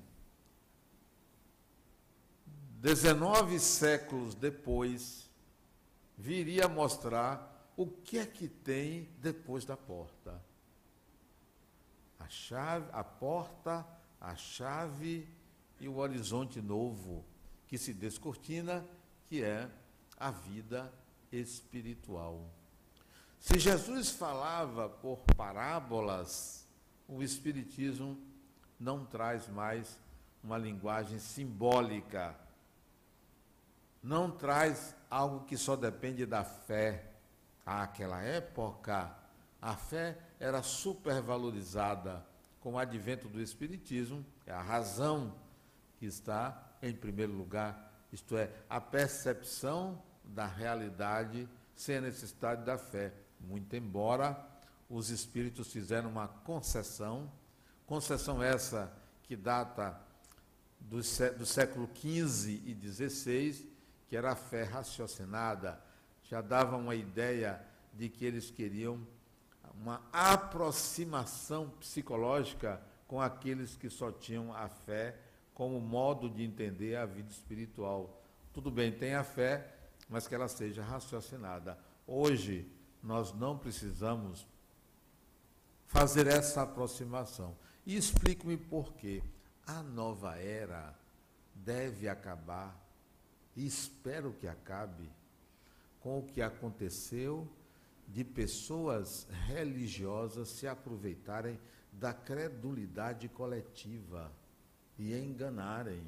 19 2.82 3.60
séculos 3.60 4.34
depois, 4.34 5.30
viria 6.18 6.66
mostrar 6.70 7.74
o 7.76 7.86
que 7.86 8.18
é 8.18 8.26
que 8.26 8.48
tem 8.48 9.10
depois 9.22 9.66
da 9.66 9.76
porta? 9.76 10.42
A 12.18 12.30
chave, 12.30 12.88
a 12.94 13.04
porta, 13.04 13.86
a 14.20 14.34
chave 14.38 15.28
e 15.78 15.90
o 15.90 15.98
horizonte 15.98 16.62
novo 16.62 17.26
que 17.68 17.78
se 17.78 17.94
descortina, 17.94 18.86
que 19.26 19.44
é 19.44 19.70
a 20.18 20.32
vida 20.32 20.90
espiritual. 21.34 22.50
Se 23.42 23.60
Jesus 23.60 24.10
falava 24.10 24.88
por 24.88 25.20
parábolas, 25.36 26.66
o 27.10 27.22
Espiritismo 27.22 28.18
não 28.80 29.06
traz 29.06 29.50
mais 29.50 30.00
uma 30.42 30.58
linguagem 30.58 31.20
simbólica, 31.20 32.36
não 34.02 34.32
traz 34.32 34.96
algo 35.10 35.46
que 35.46 35.58
só 35.58 35.76
depende 35.76 36.26
da 36.26 36.44
fé, 36.44 37.12
àquela 37.66 38.22
época, 38.22 39.16
a 39.62 39.76
fé 39.76 40.18
era 40.40 40.64
supervalorizada. 40.64 42.26
Com 42.60 42.74
o 42.74 42.78
advento 42.78 43.28
do 43.28 43.42
Espiritismo, 43.42 44.26
é 44.46 44.52
a 44.52 44.62
razão 44.62 45.34
que 45.98 46.06
está 46.06 46.70
em 46.82 46.94
primeiro 46.94 47.34
lugar, 47.34 47.92
isto 48.12 48.38
é, 48.38 48.50
a 48.70 48.82
percepção 48.82 50.02
da 50.24 50.46
realidade 50.46 51.48
sem 51.76 51.98
a 51.98 52.02
necessidade 52.02 52.66
da 52.66 52.78
fé. 52.78 53.14
Muito 53.40 53.76
embora 53.76 54.46
os 54.90 55.10
espíritos 55.10 55.72
fizeram 55.72 56.10
uma 56.10 56.28
concessão, 56.28 57.32
concessão 57.86 58.42
essa 58.42 58.92
que 59.24 59.36
data 59.36 60.00
do, 60.80 60.98
do 60.98 61.46
século 61.46 61.90
XV 61.94 62.62
e 62.66 62.78
XVI, 62.82 63.70
que 64.10 64.18
era 64.18 64.32
a 64.32 64.36
fé 64.36 64.64
raciocinada, 64.64 65.80
já 66.24 66.42
dava 66.42 66.76
uma 66.76 66.96
ideia 66.96 67.64
de 67.94 68.10
que 68.10 68.26
eles 68.26 68.50
queriam 68.50 69.00
uma 69.80 70.02
aproximação 70.12 71.70
psicológica 71.80 72.82
com 73.08 73.22
aqueles 73.22 73.76
que 73.76 73.90
só 73.90 74.12
tinham 74.12 74.54
a 74.54 74.68
fé 74.68 75.16
como 75.54 75.80
modo 75.80 76.30
de 76.30 76.44
entender 76.44 76.96
a 76.96 77.06
vida 77.06 77.32
espiritual. 77.32 78.22
Tudo 78.52 78.72
bem, 78.72 78.92
tem 78.92 79.14
a 79.14 79.24
fé, 79.24 79.74
mas 80.10 80.28
que 80.28 80.36
ela 80.36 80.48
seja 80.48 80.84
raciocinada. 80.84 81.78
Hoje, 82.08 82.70
nós 83.02 83.34
não 83.34 83.58
precisamos 83.58 84.46
fazer 85.86 86.28
essa 86.28 86.64
aproximação. 86.64 87.56
E 87.86 87.96
explico-me 87.96 88.58
por 88.58 88.94
quê. 88.94 89.24
A 89.66 89.84
nova 89.84 90.36
era 90.38 90.96
deve 91.54 92.08
acabar, 92.08 92.76
e 93.60 93.68
espero 93.68 94.32
que 94.32 94.48
acabe, 94.48 95.12
com 96.00 96.20
o 96.20 96.24
que 96.24 96.42
aconteceu 96.42 97.46
de 98.08 98.24
pessoas 98.24 99.28
religiosas 99.48 100.48
se 100.48 100.66
aproveitarem 100.66 101.60
da 101.92 102.14
credulidade 102.14 103.28
coletiva 103.28 104.32
e 104.98 105.14
enganarem, 105.14 106.02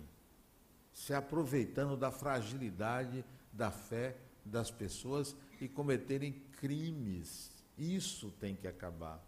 se 0.94 1.14
aproveitando 1.14 1.98
da 1.98 2.10
fragilidade 2.10 3.26
da 3.52 3.70
fé 3.70 4.16
das 4.46 4.72
pessoas 4.72 5.36
e 5.60 5.68
cometerem 5.68 6.32
crimes. 6.58 7.52
Isso 7.78 8.32
tem 8.40 8.56
que 8.56 8.68
acabar. 8.68 9.22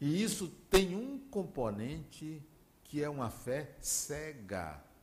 E 0.00 0.22
isso 0.22 0.46
tem 0.70 0.94
um 0.94 1.18
componente 1.18 2.40
que 2.84 3.02
é 3.02 3.08
uma 3.08 3.28
fé 3.28 3.74
cega. 3.80 4.93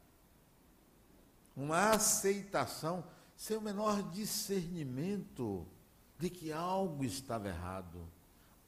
Uma 1.56 1.92
aceitação 1.92 3.04
sem 3.36 3.58
o 3.58 3.62
menor 3.62 4.04
discernimento 4.12 5.66
de 6.18 6.30
que 6.30 6.52
algo 6.52 7.04
estava 7.04 7.48
errado. 7.48 8.08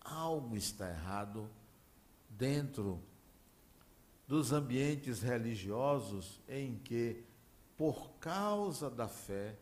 Algo 0.02 0.56
está 0.58 0.90
errado 0.90 1.50
dentro 2.28 3.00
dos 4.28 4.52
ambientes 4.52 5.22
religiosos 5.22 6.42
em 6.48 6.76
que, 6.80 7.24
por 7.78 8.14
causa 8.20 8.90
da 8.90 9.08
fé, 9.08 9.56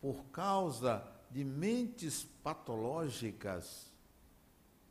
por 0.00 0.24
causa 0.26 1.02
de 1.30 1.44
mentes 1.44 2.24
patológicas, 2.42 3.90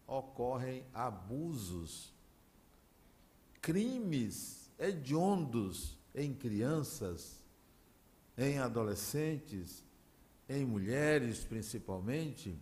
ocorrem 0.07 0.83
abusos, 0.91 2.11
crimes 3.61 4.71
hediondos 4.79 5.98
em 6.13 6.33
crianças 6.33 7.39
em 8.39 8.57
adolescentes, 8.57 9.83
em 10.47 10.65
mulheres 10.65 11.43
principalmente, 11.43 12.57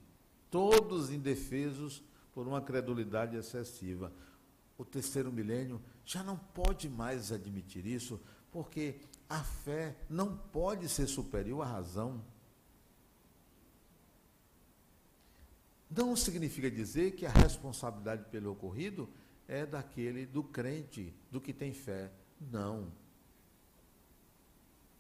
todos 0.50 1.12
indefesos 1.12 2.04
por 2.34 2.48
uma 2.48 2.60
credulidade 2.60 3.38
excessiva. 3.38 4.12
O 4.76 4.84
terceiro 4.84 5.32
milênio 5.32 5.80
já 6.04 6.24
não 6.24 6.36
pode 6.36 6.90
mais 6.90 7.32
admitir 7.32 7.86
isso, 7.86 8.20
porque 8.52 8.96
a 9.30 9.44
fé 9.44 9.96
não 10.10 10.36
pode 10.36 10.90
ser 10.90 11.06
superior 11.06 11.62
à 11.62 11.66
razão. 11.66 12.24
Não 15.90 16.16
significa 16.16 16.72
dizer 16.72 17.12
que 17.12 17.26
a 17.26 17.32
responsabilidade 17.32 18.26
pelo 18.32 18.52
ocorrido 18.52 19.08
é 19.48 19.64
daquele 19.64 20.26
do 20.26 20.44
crente, 20.44 21.14
do 21.32 21.40
que 21.40 21.54
tem 21.54 21.72
fé. 21.72 22.12
Não 22.42 22.92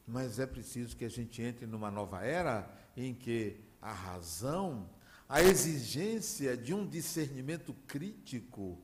mas 0.07 0.39
é 0.39 0.45
preciso 0.45 0.95
que 0.95 1.03
a 1.03 1.09
gente 1.09 1.41
entre 1.41 1.67
numa 1.67 1.91
nova 1.91 2.23
era 2.23 2.73
em 2.95 3.13
que 3.13 3.59
a 3.81 3.91
razão, 3.91 4.89
a 5.27 5.41
exigência 5.41 6.55
de 6.55 6.73
um 6.73 6.87
discernimento 6.87 7.73
crítico 7.85 8.81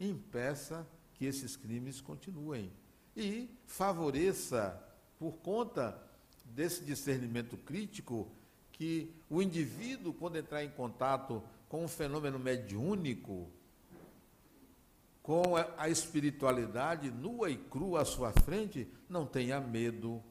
impeça 0.00 0.86
que 1.14 1.24
esses 1.24 1.56
crimes 1.56 2.00
continuem. 2.00 2.72
E 3.16 3.48
favoreça, 3.66 4.82
por 5.16 5.34
conta 5.34 5.96
desse 6.44 6.84
discernimento 6.84 7.56
crítico, 7.56 8.28
que 8.72 9.14
o 9.30 9.40
indivíduo, 9.40 10.12
quando 10.12 10.36
entrar 10.36 10.64
em 10.64 10.70
contato 10.70 11.40
com 11.68 11.84
um 11.84 11.88
fenômeno 11.88 12.40
mediúnico, 12.40 13.48
com 15.22 15.54
a 15.78 15.88
espiritualidade 15.88 17.10
nua 17.10 17.48
e 17.48 17.56
crua 17.56 18.02
à 18.02 18.04
sua 18.04 18.32
frente, 18.32 18.86
não 19.08 19.24
tenha 19.24 19.60
medo, 19.60 20.22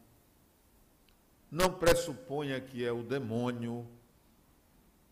não 1.54 1.72
pressuponha 1.72 2.60
que 2.60 2.84
é 2.84 2.92
o 2.92 3.04
demônio, 3.04 3.88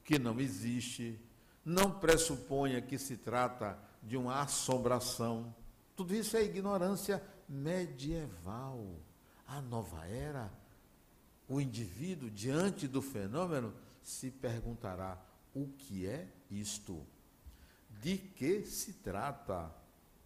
que 0.03 0.17
não 0.17 0.39
existe, 0.39 1.19
não 1.63 1.91
pressuponha 1.99 2.81
que 2.81 2.97
se 2.97 3.15
trata 3.15 3.77
de 4.01 4.17
uma 4.17 4.41
assombração. 4.41 5.53
Tudo 5.95 6.15
isso 6.15 6.35
é 6.35 6.43
ignorância 6.43 7.21
medieval. 7.47 8.83
A 9.45 9.61
nova 9.61 10.07
era, 10.07 10.51
o 11.47 11.61
indivíduo, 11.61 12.27
diante 12.27 12.87
do 12.87 13.03
fenômeno, 13.03 13.71
se 14.01 14.31
perguntará: 14.31 15.23
o 15.53 15.67
que 15.67 16.07
é 16.07 16.27
isto? 16.49 17.05
De 18.01 18.17
que 18.17 18.65
se 18.65 18.93
trata? 18.93 19.71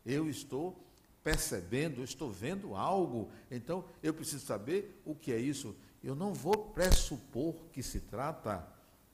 Eu 0.06 0.30
estou 0.30 0.82
percebendo, 1.21 2.06
estou 2.06 2.32
vendo 2.32 2.73
algo, 2.73 3.30
então 3.51 3.84
eu 4.01 4.13
preciso 4.13 4.45
saber 4.45 5.01
o 5.04 5.13
que 5.13 5.34
é 5.34 5.39
isso. 5.39 5.75
Eu 6.05 6.13
não 6.13 6.35
vou 6.35 6.55
pressupor 6.55 7.55
que 7.73 7.81
se 7.81 7.99
trata 7.99 8.63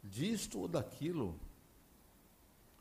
disto 0.03 0.59
ou 0.59 0.67
daquilo. 0.67 1.39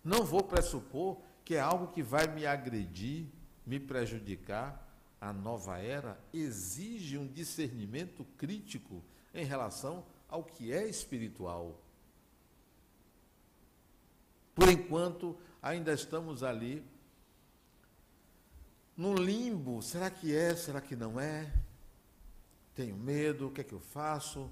Não 0.03 0.25
vou 0.25 0.43
pressupor 0.43 1.21
que 1.45 1.55
é 1.55 1.61
algo 1.61 1.93
que 1.93 2.03
vai 2.03 2.27
me 2.27 2.45
agredir, 2.45 3.27
me 3.65 3.79
prejudicar. 3.79 4.85
A 5.21 5.33
nova 5.33 5.79
era 5.79 6.19
exige 6.35 7.17
um 7.17 7.27
discernimento 7.29 8.25
crítico 8.37 9.01
em 9.33 9.45
relação 9.45 10.05
ao 10.29 10.43
que 10.43 10.73
é 10.73 10.89
espiritual. 10.89 11.81
Por 14.57 14.69
enquanto, 14.69 15.39
ainda 15.63 15.93
estamos 15.93 16.43
ali 16.43 16.85
no 18.97 19.15
limbo: 19.15 19.81
será 19.83 20.11
que 20.11 20.35
é, 20.35 20.57
será 20.57 20.81
que 20.81 20.97
não 20.97 21.21
é? 21.21 21.53
Tenho 22.81 22.97
medo, 22.97 23.49
o 23.49 23.51
que 23.51 23.61
é 23.61 23.65
que 23.65 23.75
eu 23.75 23.81
faço? 23.81 24.51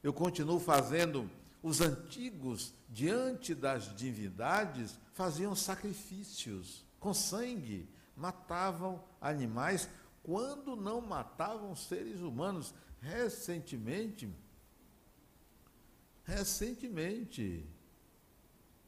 Eu 0.00 0.12
continuo 0.12 0.60
fazendo 0.60 1.28
os 1.60 1.80
antigos, 1.80 2.72
diante 2.88 3.52
das 3.52 3.96
divindades, 3.96 4.96
faziam 5.12 5.56
sacrifícios 5.56 6.84
com 7.00 7.12
sangue, 7.12 7.88
matavam 8.16 9.02
animais 9.20 9.88
quando 10.22 10.76
não 10.76 11.00
matavam 11.00 11.74
seres 11.74 12.20
humanos. 12.20 12.72
Recentemente, 13.00 14.32
recentemente, 16.22 17.66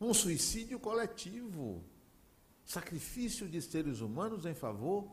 um 0.00 0.14
suicídio 0.14 0.78
coletivo, 0.78 1.82
sacrifício 2.64 3.48
de 3.48 3.60
seres 3.60 4.00
humanos 4.00 4.46
em 4.46 4.54
favor 4.54 5.10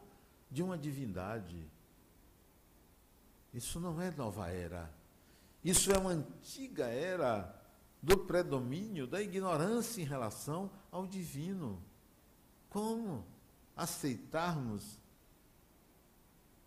de 0.52 0.62
uma 0.62 0.78
divindade. 0.78 1.68
Isso 3.54 3.80
não 3.80 4.02
é 4.02 4.12
nova 4.12 4.50
era. 4.50 4.92
Isso 5.64 5.92
é 5.92 5.98
uma 5.98 6.12
antiga 6.12 6.86
era 6.86 7.54
do 8.02 8.18
predomínio 8.18 9.08
da 9.08 9.22
ignorância 9.22 10.02
em 10.02 10.06
relação 10.06 10.70
ao 10.92 11.08
divino. 11.08 11.84
Como 12.70 13.26
aceitarmos 13.76 15.00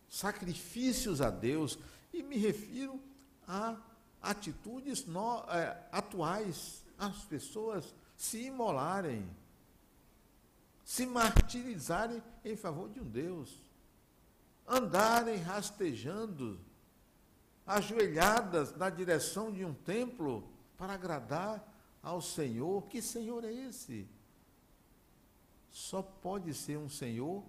sacrifícios 0.08 1.20
a 1.20 1.30
Deus? 1.30 1.78
E 2.12 2.22
me 2.22 2.36
refiro 2.36 3.00
a 3.46 3.76
atitudes 4.20 5.06
no, 5.06 5.44
é, 5.48 5.88
atuais, 5.92 6.84
as 6.98 7.24
pessoas 7.24 7.94
se 8.16 8.42
imolarem, 8.42 9.26
se 10.84 11.06
martirizarem 11.06 12.22
em 12.44 12.56
favor 12.56 12.90
de 12.90 13.00
um 13.00 13.08
Deus, 13.08 13.56
andarem 14.68 15.36
rastejando 15.38 16.60
ajoelhadas 17.70 18.76
na 18.76 18.90
direção 18.90 19.52
de 19.52 19.64
um 19.64 19.72
templo 19.72 20.48
para 20.76 20.94
agradar 20.94 21.64
ao 22.02 22.20
Senhor. 22.20 22.86
Que 22.86 23.00
Senhor 23.00 23.44
é 23.44 23.52
esse? 23.52 24.08
Só 25.70 26.02
pode 26.02 26.52
ser 26.52 26.78
um 26.78 26.88
Senhor 26.88 27.44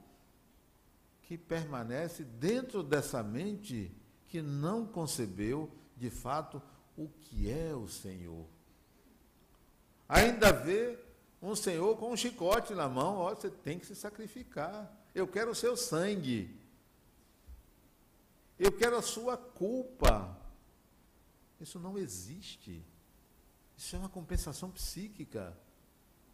que 1.23 1.37
permanece 1.37 2.23
dentro 2.23 2.83
dessa 2.83 3.23
mente 3.23 3.91
que 4.27 4.41
não 4.41 4.85
concebeu 4.85 5.71
de 5.97 6.09
fato 6.09 6.61
o 6.95 7.07
que 7.07 7.49
é 7.49 7.73
o 7.73 7.87
Senhor. 7.87 8.45
Ainda 10.07 10.51
vê 10.51 10.99
um 11.41 11.55
Senhor 11.55 11.97
com 11.97 12.11
um 12.11 12.17
chicote 12.17 12.73
na 12.73 12.87
mão, 12.87 13.17
ó, 13.17 13.33
você 13.33 13.49
tem 13.49 13.79
que 13.79 13.85
se 13.85 13.95
sacrificar. 13.95 14.91
Eu 15.15 15.27
quero 15.27 15.51
o 15.51 15.55
seu 15.55 15.75
sangue. 15.75 16.60
Eu 18.63 18.71
quero 18.71 18.95
a 18.95 19.01
sua 19.01 19.35
culpa. 19.35 20.37
Isso 21.59 21.79
não 21.79 21.97
existe. 21.97 22.85
Isso 23.75 23.95
é 23.95 23.99
uma 23.99 24.07
compensação 24.07 24.69
psíquica. 24.69 25.57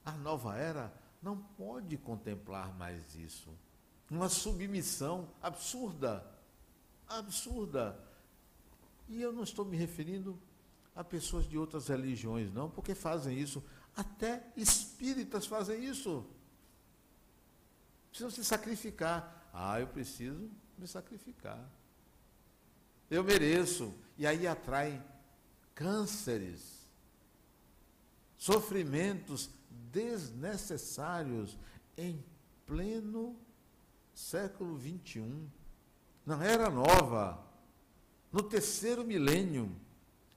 A 0.04 0.12
nova 0.12 0.58
era 0.58 0.94
não 1.22 1.38
pode 1.38 1.96
contemplar 1.96 2.78
mais 2.78 3.16
isso. 3.16 3.50
Uma 4.12 4.28
submissão 4.28 5.30
absurda. 5.42 6.30
Absurda. 7.08 7.98
E 9.08 9.22
eu 9.22 9.32
não 9.32 9.44
estou 9.44 9.64
me 9.64 9.78
referindo 9.78 10.38
a 10.94 11.06
pessoas 11.06 11.48
de 11.48 11.58
outras 11.58 11.88
religiões, 11.88 12.52
não, 12.52 12.70
porque 12.70 12.94
fazem 12.94 13.40
isso. 13.40 13.64
Até 13.96 14.52
espíritas 14.58 15.46
fazem 15.46 15.82
isso. 15.82 16.26
Precisam 18.10 18.30
se 18.30 18.44
sacrificar. 18.44 19.50
Ah, 19.54 19.80
eu 19.80 19.88
preciso 19.88 20.52
me 20.78 20.86
sacrificar. 20.86 21.77
Eu 23.10 23.24
mereço. 23.24 23.94
E 24.18 24.26
aí 24.26 24.48
atrai 24.48 25.04
cânceres, 25.76 26.90
sofrimentos 28.36 29.50
desnecessários 29.70 31.56
em 31.96 32.24
pleno 32.66 33.40
século 34.14 34.80
XXI. 34.80 35.48
Na 36.26 36.44
era 36.44 36.70
nova, 36.70 37.46
no 38.32 38.42
terceiro 38.42 39.04
milênio, 39.04 39.72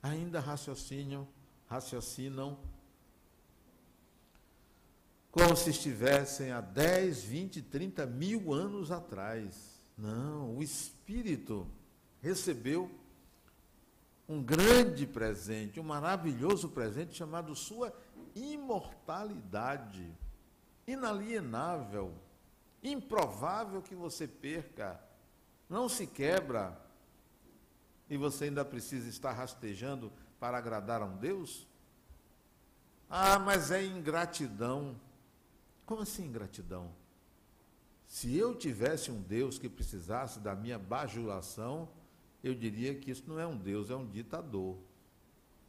ainda 0.03 0.41
raciocinam, 0.41 1.27
raciocinam 1.67 2.59
como 5.31 5.57
se 5.57 5.71
estivessem 5.71 6.51
há 6.51 6.61
10, 6.61 7.23
20, 7.23 7.63
30 7.63 8.05
mil 8.07 8.53
anos 8.53 8.91
atrás. 8.91 9.81
Não, 9.97 10.57
o 10.57 10.63
espírito 10.63 11.67
recebeu 12.21 12.91
um 14.29 14.43
grande 14.43 15.07
presente, 15.07 15.81
um 15.81 15.85
maravilhoso 15.85 16.69
presente 16.69 17.15
chamado 17.15 17.55
sua 17.55 17.93
imortalidade, 18.35 20.17
inalienável, 20.87 22.15
improvável 22.83 23.83
que 23.83 23.95
você 23.95 24.29
perca, 24.29 25.01
não 25.69 25.89
se 25.89 26.07
quebra, 26.07 26.81
e 28.09 28.17
você 28.17 28.45
ainda 28.45 28.65
precisa 28.65 29.09
estar 29.09 29.33
rastejando 29.33 30.13
para 30.39 30.59
agradar 30.59 31.03
a 31.03 31.07
um 31.07 31.17
Deus? 31.17 31.67
Ah, 33.09 33.39
mas 33.39 33.71
é 33.71 33.85
ingratidão. 33.85 35.01
Como 35.85 36.03
assim 36.03 36.27
ingratidão? 36.27 36.93
Se 38.07 38.37
eu 38.37 38.55
tivesse 38.57 39.11
um 39.11 39.21
Deus 39.21 39.59
que 39.59 39.69
precisasse 39.69 40.41
da 40.41 40.55
minha 40.55 40.79
bajulação, 40.79 41.89
eu 42.43 42.55
diria 42.55 42.95
que 42.95 43.11
isso 43.11 43.25
não 43.27 43.39
é 43.39 43.47
um 43.47 43.57
Deus, 43.57 43.91
é 43.91 43.97
um 43.97 44.07
ditador. 44.07 44.77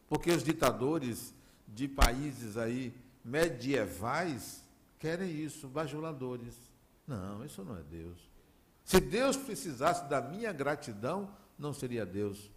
Porque 0.08 0.32
os 0.32 0.44
ditadores 0.44 1.34
de 1.68 1.88
países 1.88 2.58
aí 2.58 2.94
medievais 3.24 4.64
querem 5.00 5.32
isso, 5.32 5.68
bajuladores. 5.68 6.56
Não, 7.08 7.44
isso 7.46 7.64
não 7.64 7.78
é 7.78 7.84
Deus. 7.84 8.18
Se 8.84 9.00
Deus 9.00 9.38
precisasse 9.38 10.08
da 10.10 10.22
minha 10.22 10.52
gratidão, 10.52 11.34
não 11.58 11.74
seria 11.74 12.06
Deus. 12.06 12.52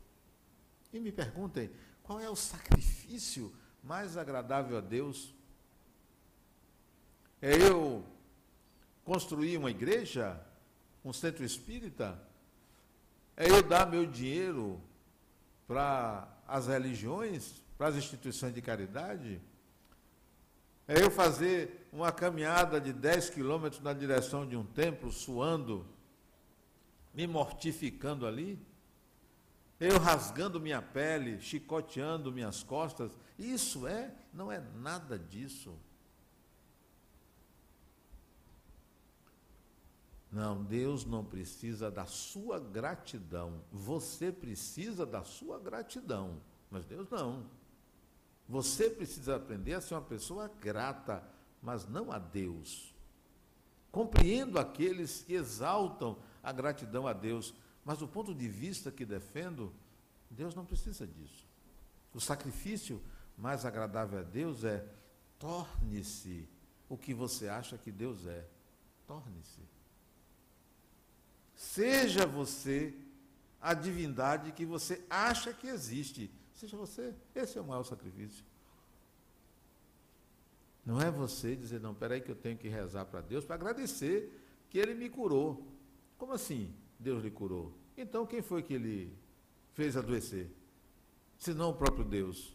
E 0.93 1.01
me 1.01 1.13
perguntem, 1.13 1.71
qual 2.03 2.21
é 2.21 2.29
o 2.29 2.37
sacrifício 2.37 3.53
mais 3.83 4.17
agradável 4.17 4.77
a 4.79 4.81
Deus? 4.81 5.35
É 7.41 7.55
eu 7.57 8.05
construir 9.05 9.57
uma 9.59 9.71
igreja, 9.71 10.41
um 11.05 11.13
centro 11.13 11.45
espírita? 11.45 12.21
É 13.37 13.51
eu 13.51 13.63
dar 13.63 13.87
meu 13.87 14.07
dinheiro 14.07 14.81
para 15.67 16.29
as 16.47 16.67
religiões, 16.67 17.63
para 17.77 17.89
as 17.89 17.97
instituições 17.97 18.55
de 18.55 18.63
caridade? 18.63 19.41
É 20.87 21.03
eu 21.03 21.11
fazer 21.11 21.89
uma 21.93 22.13
caminhada 22.13 22.81
de 22.81 22.93
10 22.93 23.31
quilômetros 23.31 23.81
na 23.83 23.93
direção 23.93 24.47
de 24.47 24.57
um 24.57 24.65
templo, 24.65 25.11
suando, 25.11 25.87
me 27.13 27.27
mortificando 27.27 28.27
ali? 28.27 28.59
Eu 29.81 29.99
rasgando 29.99 30.61
minha 30.61 30.81
pele, 30.81 31.41
chicoteando 31.41 32.31
minhas 32.31 32.63
costas? 32.63 33.11
Isso 33.39 33.87
é, 33.87 34.13
não 34.33 34.53
é 34.53 34.63
nada 34.77 35.19
disso. 35.19 35.75
Não, 40.35 40.65
Deus 40.65 41.05
não 41.05 41.25
precisa 41.25 41.93
da 41.93 42.07
sua 42.07 42.59
gratidão. 42.59 43.63
Você 43.71 44.33
precisa 44.33 45.07
da 45.07 45.23
sua 45.23 45.61
gratidão, 45.61 46.43
mas 46.69 46.85
Deus 46.85 47.09
não. 47.09 47.47
Você 48.49 48.91
precisa 48.91 49.37
aprender 49.37 49.75
a 49.75 49.81
ser 49.81 49.95
uma 49.95 50.03
pessoa 50.03 50.51
grata, 50.61 51.23
mas 51.63 51.87
não 51.87 52.11
a 52.11 52.19
Deus. 52.19 52.93
Compreendo 53.93 54.59
aqueles 54.59 55.23
que 55.23 55.35
exaltam 55.35 56.19
a 56.43 56.51
gratidão 56.51 57.07
a 57.07 57.13
Deus, 57.13 57.55
mas 57.85 57.99
do 57.99 58.09
ponto 58.09 58.35
de 58.35 58.49
vista 58.49 58.91
que 58.91 59.05
defendo, 59.05 59.73
Deus 60.29 60.53
não 60.53 60.67
precisa 60.67 61.07
disso. 61.07 61.47
O 62.13 62.21
sacrifício 62.21 63.01
mais 63.39 63.65
agradável 63.65 64.19
a 64.19 64.25
Deus 64.25 64.65
é 64.65 64.85
torne-se 65.39 66.49
o 66.89 66.99
que 66.99 67.15
você 67.15 67.47
acha 67.47 67.79
que 67.79 67.93
Deus 67.93 68.27
é. 68.27 68.45
Torne-se. 69.07 69.74
Seja 71.55 72.27
você 72.27 72.95
a 73.61 73.73
divindade 73.73 74.53
que 74.53 74.67
você 74.67 75.03
acha 75.09 75.53
que 75.53 75.67
existe. 75.67 76.31
Seja 76.53 76.77
você. 76.77 77.15
Esse 77.35 77.59
é 77.59 77.61
o 77.61 77.65
maior 77.65 77.85
sacrifício. 77.85 78.45
Não 80.85 81.01
é 81.01 81.11
você 81.11 81.57
dizer, 81.57 81.81
não, 81.81 81.95
peraí 81.95 82.21
que 82.21 82.31
eu 82.31 82.37
tenho 82.37 82.59
que 82.59 82.69
rezar 82.69 83.07
para 83.07 83.23
Deus 83.23 83.45
para 83.45 83.55
agradecer 83.55 84.31
que 84.69 84.79
Ele 84.79 84.95
me 84.95 85.09
curou. 85.09 85.67
Como 86.19 86.33
assim 86.33 86.75
Deus 86.99 87.23
lhe 87.23 87.31
curou? 87.31 87.73
Então 87.97 88.27
quem 88.27 88.43
foi 88.43 88.63
que 88.63 88.75
Ele 88.75 89.17
fez 89.73 89.97
adoecer? 89.97 90.51
Se 91.39 91.55
não 91.55 91.71
o 91.71 91.75
próprio 91.75 92.05
Deus. 92.05 92.55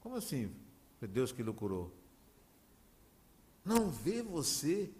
Como 0.00 0.16
assim 0.16 0.54
foi 0.98 1.08
Deus 1.08 1.32
que 1.32 1.42
lhe 1.42 1.52
curou? 1.52 1.92
Não 3.64 3.90
vê 3.90 4.22
você 4.22 4.90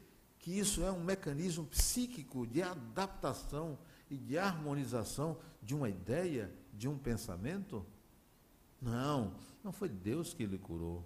que 0.47 0.57
isso 0.57 0.85
é 0.85 0.93
um 0.93 1.03
mecanismo 1.03 1.67
psíquico 1.67 2.47
de 2.47 2.63
adaptação 2.63 3.77
e 4.09 4.17
de 4.17 4.39
harmonização 4.39 5.37
de 5.61 5.75
uma 5.75 5.89
ideia, 5.89 6.55
de 6.73 6.87
um 6.87 6.97
pensamento? 6.97 7.85
Não, 8.81 9.35
não 9.65 9.73
foi 9.73 9.89
Deus 9.89 10.33
que 10.33 10.47
lhe 10.47 10.57
curou. 10.57 11.05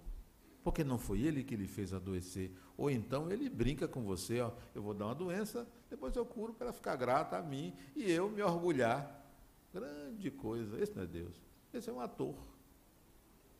Porque 0.63 0.83
não 0.83 0.99
foi 0.99 1.21
ele 1.21 1.43
que 1.43 1.55
lhe 1.55 1.67
fez 1.67 1.91
adoecer. 1.91 2.51
Ou 2.77 2.91
então 2.91 3.31
ele 3.31 3.49
brinca 3.49 3.87
com 3.87 4.03
você, 4.03 4.41
ó, 4.41 4.51
eu 4.75 4.83
vou 4.83 4.93
dar 4.93 5.07
uma 5.07 5.15
doença, 5.15 5.67
depois 5.89 6.15
eu 6.15 6.23
curo 6.23 6.53
para 6.53 6.67
ela 6.67 6.73
ficar 6.73 6.95
grata 6.95 7.35
a 7.35 7.41
mim 7.41 7.75
e 7.95 8.11
eu 8.11 8.29
me 8.29 8.43
orgulhar. 8.43 9.25
Grande 9.73 10.29
coisa. 10.29 10.79
Esse 10.79 10.95
não 10.95 11.01
é 11.01 11.07
Deus. 11.07 11.41
Esse 11.73 11.89
é 11.89 11.93
um 11.93 11.99
ator. 11.99 12.35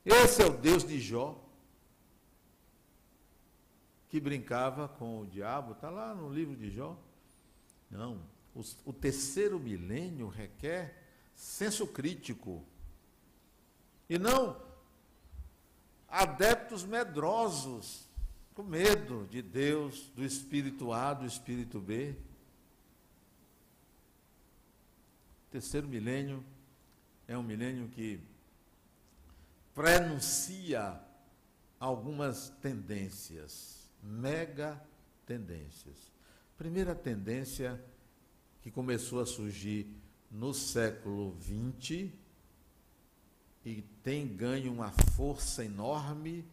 Esse 0.05 0.43
é 0.43 0.45
o 0.45 0.55
Deus 0.55 0.83
de 0.83 0.99
Jó, 0.99 1.43
que 4.11 4.19
brincava 4.19 4.89
com 4.89 5.21
o 5.21 5.25
diabo, 5.25 5.71
está 5.71 5.89
lá 5.89 6.13
no 6.13 6.31
livro 6.31 6.53
de 6.53 6.69
Jó. 6.69 6.99
Não, 7.89 8.21
o, 8.53 8.61
o 8.85 8.91
terceiro 8.91 9.57
milênio 9.57 10.27
requer 10.27 11.01
senso 11.33 11.87
crítico. 11.87 12.63
E 14.09 14.19
não 14.19 14.61
adeptos 16.09 16.83
medrosos, 16.83 18.05
com 18.53 18.63
medo 18.63 19.25
de 19.31 19.41
Deus, 19.41 20.11
do 20.13 20.25
espírito 20.25 20.91
A, 20.91 21.13
do 21.13 21.25
espírito 21.25 21.79
B. 21.79 22.13
O 25.47 25.51
terceiro 25.51 25.87
milênio 25.87 26.43
é 27.29 27.37
um 27.37 27.43
milênio 27.43 27.87
que 27.87 28.19
prenuncia 29.73 30.99
algumas 31.79 32.49
tendências, 32.61 33.80
mega 34.01 34.81
tendências. 35.25 36.11
Primeira 36.57 36.93
tendência 36.93 37.83
que 38.61 38.69
começou 38.69 39.19
a 39.19 39.25
surgir 39.25 39.87
no 40.29 40.53
século 40.53 41.35
XX 41.41 42.11
e 43.65 43.81
tem 44.03 44.27
ganho 44.27 44.71
uma 44.71 44.91
força 44.91 45.63
enorme 45.63 46.45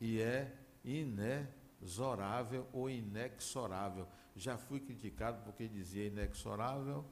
e 0.00 0.20
é 0.20 0.54
inexorável 0.84 2.66
ou 2.72 2.90
inexorável. 2.90 4.06
Já 4.36 4.58
fui 4.58 4.80
criticado 4.80 5.42
porque 5.44 5.66
dizia 5.66 6.06
inexorável, 6.06 7.04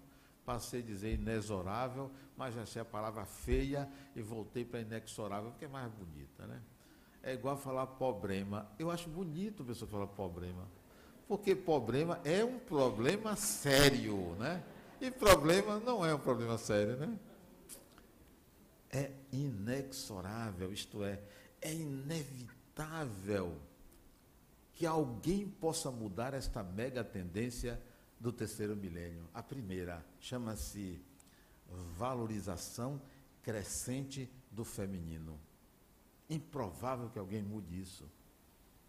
passei 0.44 0.80
a 0.80 0.84
dizer 0.84 1.14
inexorável, 1.14 2.10
mas 2.36 2.54
já 2.54 2.62
achei 2.62 2.82
a 2.82 2.84
palavra 2.84 3.24
feia 3.24 3.88
e 4.14 4.20
voltei 4.20 4.64
para 4.64 4.80
inexorável, 4.80 5.50
porque 5.50 5.64
é 5.64 5.68
mais 5.68 5.90
bonita, 5.92 6.46
né? 6.46 6.60
É 7.24 7.32
igual 7.32 7.56
falar 7.56 7.86
problema. 7.86 8.70
Eu 8.78 8.90
acho 8.90 9.08
bonito 9.08 9.62
a 9.62 9.66
pessoa 9.66 9.90
falar 9.90 10.06
problema, 10.06 10.68
porque 11.26 11.54
problema 11.54 12.20
é 12.22 12.44
um 12.44 12.58
problema 12.58 13.34
sério, 13.34 14.36
né? 14.38 14.62
E 15.00 15.10
problema 15.10 15.80
não 15.80 16.04
é 16.04 16.14
um 16.14 16.18
problema 16.18 16.58
sério, 16.58 16.96
né? 16.96 17.18
É 18.90 19.10
inexorável, 19.32 20.72
isto 20.72 21.02
é, 21.02 21.18
é 21.60 21.72
inevitável 21.72 23.56
que 24.74 24.84
alguém 24.84 25.48
possa 25.48 25.90
mudar 25.90 26.34
esta 26.34 26.62
mega 26.62 27.02
tendência 27.02 27.80
do 28.20 28.30
terceiro 28.30 28.76
milênio. 28.76 29.24
A 29.32 29.42
primeira 29.42 30.04
chama-se 30.20 31.00
valorização 31.96 33.00
crescente 33.42 34.30
do 34.50 34.64
feminino. 34.64 35.38
Improvável 36.28 37.10
que 37.10 37.18
alguém 37.18 37.42
mude 37.42 37.80
isso. 37.80 38.04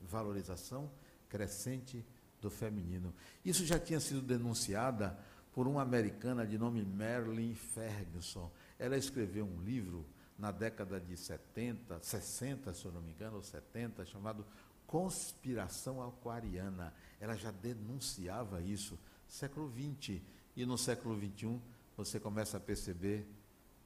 Valorização 0.01 0.89
crescente 1.29 2.05
do 2.41 2.49
feminino. 2.49 3.13
Isso 3.43 3.65
já 3.65 3.79
tinha 3.79 3.99
sido 3.99 4.21
denunciada 4.21 5.17
por 5.53 5.67
uma 5.67 5.81
americana 5.81 6.45
de 6.45 6.57
nome 6.57 6.83
Marilyn 6.83 7.55
Ferguson. 7.55 8.51
Ela 8.77 8.97
escreveu 8.97 9.45
um 9.45 9.61
livro 9.61 10.05
na 10.37 10.51
década 10.51 10.99
de 10.99 11.15
70, 11.15 11.99
60, 12.01 12.73
se 12.73 12.85
eu 12.85 12.91
não 12.91 13.01
me 13.01 13.11
engano, 13.11 13.37
ou 13.37 13.43
70, 13.43 14.05
chamado 14.05 14.45
Conspiração 14.85 16.05
Aquariana. 16.05 16.93
Ela 17.19 17.35
já 17.35 17.51
denunciava 17.51 18.61
isso 18.61 18.99
século 19.27 19.71
XX. 19.71 20.21
E 20.55 20.65
no 20.65 20.77
século 20.77 21.17
XXI, 21.17 21.59
você 21.97 22.19
começa 22.19 22.57
a 22.57 22.59
perceber 22.59 23.25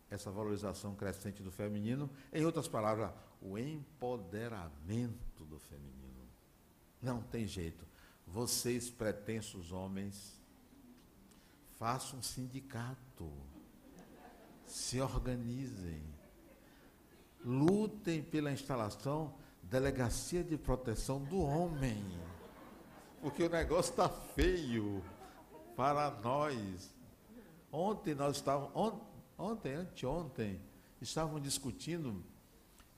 essa 0.10 0.32
valorização 0.32 0.96
crescente 0.96 1.44
do 1.44 1.52
feminino. 1.52 2.10
Em 2.34 2.44
outras 2.46 2.68
palavras, 2.68 3.12
o 3.42 3.58
empoderamento 3.58 5.46
do 5.46 5.60
feminino. 5.60 6.28
Não 7.02 7.22
tem 7.22 7.48
jeito. 7.48 7.86
Vocês, 8.28 8.90
pretensos 8.90 9.72
homens, 9.72 10.40
façam 11.78 12.20
um 12.20 12.22
sindicato. 12.22 13.32
Se 14.66 15.02
organizem. 15.02 16.04
Lutem 17.44 18.22
pela 18.22 18.52
instalação 18.52 19.34
delegacia 19.70 20.44
de 20.44 20.58
proteção 20.58 21.24
do 21.24 21.40
homem. 21.40 22.04
Porque 23.22 23.44
o 23.44 23.50
negócio 23.50 23.92
está 23.92 24.10
feio 24.10 25.04
para 25.76 26.12
nós. 26.22 26.94
Ontem 27.72 28.16
nós 28.16 28.38
estávamos, 28.38 28.72
on, 28.76 29.00
ontem, 29.38 29.74
anteontem, 29.74 30.60
estávamos 31.00 31.44
discutindo, 31.44 32.24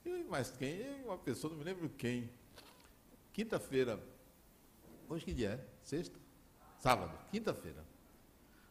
eu 0.04 0.24
mais 0.28 0.50
quem? 0.50 1.02
Uma 1.04 1.18
pessoa, 1.18 1.50
não 1.50 1.58
me 1.58 1.64
lembro 1.64 1.88
quem. 1.90 2.30
Quinta-feira, 3.32 4.02
hoje 5.08 5.24
que 5.24 5.32
dia 5.32 5.50
é? 5.50 5.66
Sexta? 5.82 6.18
Sábado, 6.78 7.16
quinta-feira. 7.30 7.84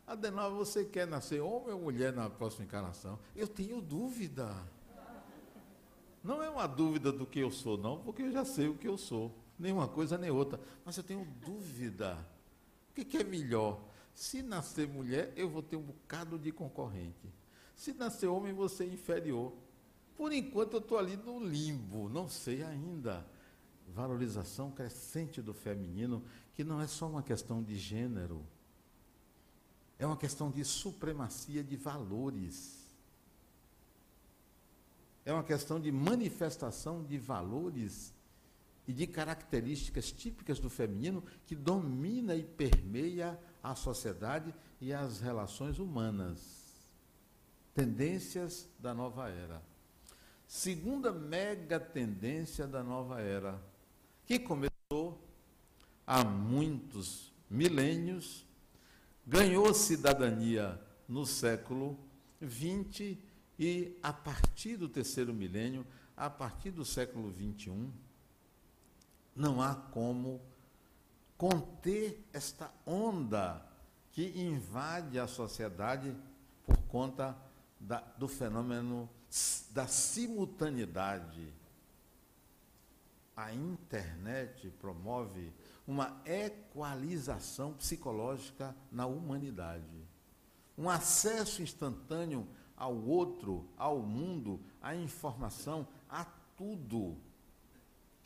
Adenal, 0.05 0.53
você 0.53 0.83
quer 0.83 1.07
nascer 1.07 1.39
homem 1.39 1.73
ou 1.73 1.81
mulher 1.81 2.11
na 2.11 2.29
próxima 2.29 2.65
encarnação? 2.65 3.17
Eu 3.35 3.47
tenho 3.47 3.81
dúvida. 3.81 4.51
Não 6.23 6.43
é 6.43 6.49
uma 6.49 6.67
dúvida 6.67 7.11
do 7.11 7.25
que 7.25 7.39
eu 7.39 7.49
sou, 7.49 7.77
não, 7.77 7.99
porque 7.99 8.21
eu 8.21 8.31
já 8.31 8.43
sei 8.43 8.67
o 8.67 8.75
que 8.75 8.87
eu 8.87 8.97
sou. 8.97 9.33
Nem 9.57 9.71
uma 9.71 9.87
coisa 9.87 10.17
nem 10.17 10.29
outra. 10.29 10.59
Mas 10.83 10.97
eu 10.97 11.03
tenho 11.03 11.25
dúvida. 11.45 12.17
O 12.89 12.93
que, 12.93 13.05
que 13.05 13.17
é 13.17 13.23
melhor? 13.23 13.81
Se 14.13 14.41
nascer 14.41 14.87
mulher, 14.87 15.31
eu 15.35 15.49
vou 15.49 15.63
ter 15.63 15.77
um 15.77 15.81
bocado 15.81 16.37
de 16.37 16.51
concorrente. 16.51 17.31
Se 17.75 17.93
nascer 17.93 18.27
homem, 18.27 18.53
você 18.53 18.83
é 18.83 18.87
inferior. 18.87 19.53
Por 20.17 20.31
enquanto, 20.31 20.73
eu 20.73 20.79
estou 20.79 20.97
ali 20.97 21.17
no 21.17 21.43
limbo, 21.43 22.09
não 22.09 22.27
sei 22.27 22.63
ainda. 22.63 23.25
Valorização 23.87 24.71
crescente 24.71 25.41
do 25.41 25.53
feminino, 25.53 26.23
que 26.53 26.63
não 26.63 26.79
é 26.81 26.87
só 26.87 27.07
uma 27.09 27.23
questão 27.23 27.61
de 27.61 27.75
gênero, 27.77 28.45
é 30.01 30.05
uma 30.07 30.17
questão 30.17 30.49
de 30.49 30.65
supremacia 30.65 31.63
de 31.63 31.75
valores. 31.75 32.81
É 35.23 35.31
uma 35.31 35.43
questão 35.43 35.79
de 35.79 35.91
manifestação 35.91 37.03
de 37.03 37.19
valores 37.19 38.11
e 38.87 38.93
de 38.93 39.05
características 39.05 40.11
típicas 40.11 40.59
do 40.59 40.71
feminino 40.71 41.23
que 41.45 41.55
domina 41.55 42.35
e 42.35 42.43
permeia 42.43 43.39
a 43.61 43.75
sociedade 43.75 44.53
e 44.79 44.91
as 44.91 45.19
relações 45.19 45.77
humanas. 45.77 46.39
Tendências 47.75 48.67
da 48.79 48.95
nova 48.95 49.29
era. 49.29 49.61
Segunda 50.51 51.13
mega 51.13 51.79
tendência 51.79 52.67
da 52.67 52.83
nova 52.83 53.21
era, 53.21 53.57
que 54.25 54.37
começou 54.37 55.17
há 56.05 56.25
muitos 56.25 57.33
milênios, 57.49 58.45
ganhou 59.25 59.73
cidadania 59.73 60.77
no 61.07 61.25
século 61.25 61.97
XX 62.45 63.17
e, 63.57 63.97
a 64.03 64.11
partir 64.11 64.75
do 64.75 64.89
terceiro 64.89 65.33
milênio, 65.33 65.87
a 66.17 66.29
partir 66.29 66.71
do 66.71 66.83
século 66.83 67.33
XXI, 67.33 67.89
não 69.33 69.61
há 69.61 69.73
como 69.73 70.41
conter 71.37 72.27
esta 72.33 72.69
onda 72.85 73.65
que 74.11 74.37
invade 74.37 75.17
a 75.17 75.27
sociedade 75.27 76.13
por 76.65 76.77
conta 76.89 77.37
da, 77.79 78.01
do 78.17 78.27
fenômeno 78.27 79.09
da 79.71 79.87
simultaneidade. 79.87 81.53
A 83.35 83.53
internet 83.53 84.69
promove 84.79 85.53
uma 85.87 86.21
equalização 86.25 87.73
psicológica 87.73 88.75
na 88.91 89.05
humanidade. 89.05 90.05
Um 90.77 90.89
acesso 90.89 91.61
instantâneo 91.61 92.47
ao 92.75 92.95
outro, 92.95 93.67
ao 93.77 93.99
mundo, 93.99 94.59
à 94.81 94.95
informação, 94.95 95.87
a 96.09 96.25
tudo. 96.57 97.17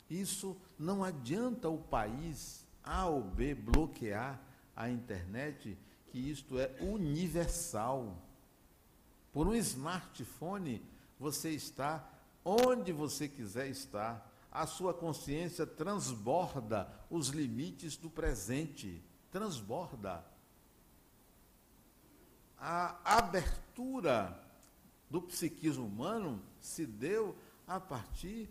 Isso 0.08 0.56
não 0.78 1.04
adianta 1.04 1.68
o 1.68 1.78
país 1.78 2.66
a 2.82 3.06
ou 3.06 3.20
B 3.22 3.54
bloquear 3.54 4.40
a 4.74 4.88
internet, 4.88 5.76
que 6.06 6.18
isto 6.18 6.58
é 6.58 6.70
universal. 6.80 8.16
Por 9.32 9.48
um 9.48 9.54
smartphone, 9.54 10.82
você 11.18 11.50
está 11.50 12.08
onde 12.44 12.92
você 12.92 13.28
quiser 13.28 13.68
estar. 13.68 14.32
A 14.50 14.66
sua 14.66 14.94
consciência 14.94 15.66
transborda 15.66 16.88
os 17.10 17.28
limites 17.28 17.96
do 17.96 18.08
presente. 18.08 19.02
Transborda. 19.30 20.24
A 22.58 22.96
abertura 23.18 24.42
do 25.10 25.20
psiquismo 25.20 25.86
humano 25.86 26.42
se 26.60 26.86
deu 26.86 27.36
a 27.66 27.78
partir 27.78 28.48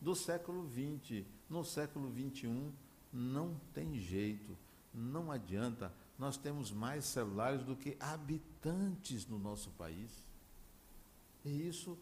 do 0.00 0.14
século 0.14 0.68
XX. 0.70 1.24
No 1.48 1.64
século 1.64 2.12
XXI, 2.12 2.72
não 3.12 3.60
tem 3.72 3.98
jeito, 3.98 4.56
não 4.92 5.30
adianta. 5.30 5.92
Nós 6.18 6.36
temos 6.36 6.70
mais 6.70 7.04
celulares 7.04 7.62
do 7.64 7.74
que 7.74 7.96
habitantes 7.98 9.26
no 9.26 9.38
nosso 9.38 9.70
país. 9.70 10.23
E 11.44 11.68
isso 11.68 11.98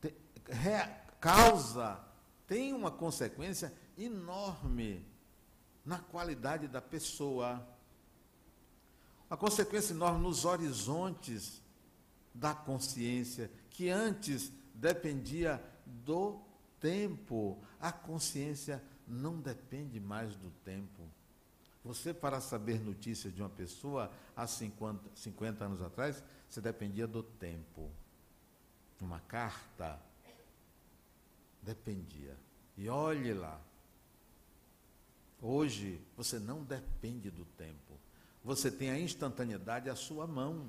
te, 0.00 0.14
re, 0.46 0.88
causa, 1.20 2.00
tem 2.46 2.72
uma 2.72 2.90
consequência 2.90 3.72
enorme 3.98 5.04
na 5.84 5.98
qualidade 5.98 6.68
da 6.68 6.80
pessoa. 6.80 7.66
Uma 9.28 9.36
consequência 9.36 9.92
enorme 9.92 10.22
nos 10.22 10.44
horizontes 10.44 11.60
da 12.32 12.54
consciência, 12.54 13.50
que 13.70 13.88
antes 13.88 14.52
dependia 14.74 15.62
do 15.84 16.40
tempo. 16.78 17.58
A 17.80 17.90
consciência 17.90 18.82
não 19.06 19.40
depende 19.40 19.98
mais 19.98 20.36
do 20.36 20.50
tempo. 20.64 21.02
Você, 21.86 22.12
para 22.12 22.40
saber 22.40 22.80
notícias 22.80 23.32
de 23.32 23.40
uma 23.40 23.48
pessoa 23.48 24.10
há 24.34 24.44
50, 24.44 25.08
50 25.14 25.64
anos 25.64 25.80
atrás, 25.80 26.20
você 26.48 26.60
dependia 26.60 27.06
do 27.06 27.22
tempo. 27.22 27.88
Uma 29.00 29.20
carta 29.20 29.96
dependia. 31.62 32.36
E 32.76 32.88
olhe 32.88 33.32
lá. 33.32 33.60
Hoje, 35.40 36.00
você 36.16 36.40
não 36.40 36.64
depende 36.64 37.30
do 37.30 37.44
tempo. 37.44 37.94
Você 38.42 38.68
tem 38.68 38.90
a 38.90 38.98
instantaneidade 38.98 39.88
à 39.88 39.94
sua 39.94 40.26
mão. 40.26 40.68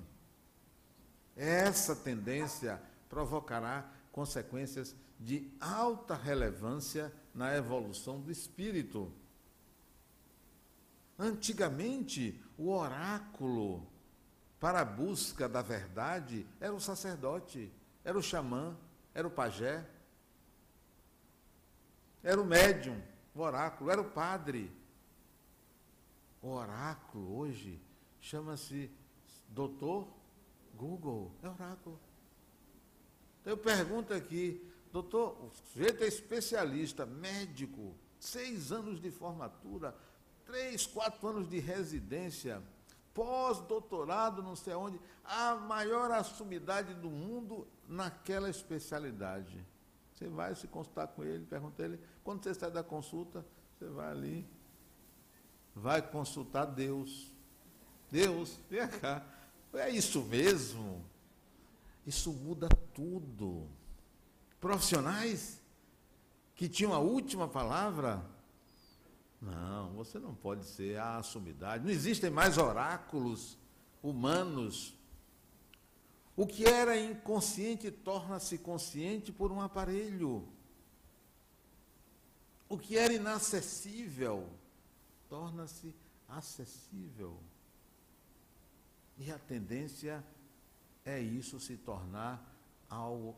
Essa 1.35 1.95
tendência 1.95 2.79
provocará 3.09 3.91
consequências 4.11 4.95
de 5.19 5.51
alta 5.59 6.13
relevância 6.13 7.11
na 7.33 7.55
evolução 7.55 8.21
do 8.21 8.31
espírito. 8.31 9.11
Antigamente, 11.17 12.39
o 12.57 12.69
oráculo 12.69 13.87
para 14.59 14.81
a 14.81 14.85
busca 14.85 15.47
da 15.49 15.61
verdade 15.61 16.45
era 16.59 16.73
o 16.73 16.79
sacerdote, 16.79 17.71
era 18.03 18.17
o 18.17 18.21
xamã, 18.23 18.77
era 19.13 19.27
o 19.27 19.31
pajé, 19.31 19.87
era 22.23 22.39
o 22.39 22.45
médium, 22.45 23.01
o 23.33 23.41
oráculo, 23.41 23.89
era 23.89 24.01
o 24.01 24.11
padre. 24.11 24.71
O 26.41 26.49
oráculo 26.49 27.37
hoje 27.37 27.81
chama-se 28.19 28.91
doutor 29.49 30.07
Google, 30.75 31.31
é 31.41 31.49
oráculo. 31.49 31.99
Então 33.41 33.53
eu 33.53 33.57
pergunto 33.57 34.13
aqui, 34.13 34.61
doutor, 34.91 35.37
o 35.43 35.51
sujeito 35.71 36.03
é 36.03 36.07
especialista, 36.07 37.05
médico, 37.05 37.95
seis 38.19 38.71
anos 38.71 38.99
de 38.99 39.09
formatura, 39.09 39.95
três, 40.47 40.87
quatro 40.87 41.27
anos 41.27 41.49
de 41.49 41.59
residência, 41.59 42.63
pós-doutorado, 43.13 44.41
não 44.41 44.55
sei 44.55 44.73
onde, 44.73 44.99
a 45.23 45.55
maior 45.55 46.09
assumidade 46.11 46.93
do 46.93 47.09
mundo 47.09 47.67
naquela 47.87 48.49
especialidade. 48.49 49.63
Você 50.13 50.27
vai 50.27 50.55
se 50.55 50.67
consultar 50.67 51.07
com 51.09 51.23
ele, 51.23 51.45
pergunta 51.45 51.83
ele, 51.83 51.99
quando 52.23 52.41
você 52.41 52.53
sai 52.53 52.71
da 52.71 52.81
consulta, 52.81 53.45
você 53.77 53.85
vai 53.89 54.09
ali, 54.09 54.49
vai 55.75 56.01
consultar 56.01 56.65
Deus. 56.65 57.31
Deus, 58.09 58.57
vem 58.69 58.87
cá, 58.87 59.23
é 59.73 59.89
isso 59.89 60.23
mesmo? 60.23 61.05
Isso 62.05 62.31
muda 62.31 62.69
tudo. 62.93 63.67
Profissionais 64.61 65.61
que 66.55 66.69
tinham 66.69 66.93
a 66.93 66.99
última 66.99 67.47
palavra, 67.47 68.25
não, 69.41 69.93
você 69.93 70.17
não 70.19 70.33
pode 70.33 70.65
ser 70.65 70.99
a 70.99 71.21
sumidade. 71.21 71.83
Não 71.83 71.91
existem 71.91 72.29
mais 72.29 72.57
oráculos 72.57 73.57
humanos. 74.01 74.95
O 76.35 76.45
que 76.45 76.65
era 76.65 76.97
inconsciente 76.99 77.91
torna-se 77.91 78.57
consciente 78.57 79.31
por 79.31 79.51
um 79.51 79.61
aparelho. 79.61 80.47
O 82.67 82.77
que 82.77 82.97
era 82.97 83.13
inacessível 83.13 84.49
torna-se 85.29 85.95
acessível. 86.27 87.39
E 89.17 89.31
a 89.31 89.39
tendência 89.39 90.23
é 91.05 91.19
isso 91.19 91.59
se 91.59 91.77
tornar 91.77 92.55
algo 92.89 93.35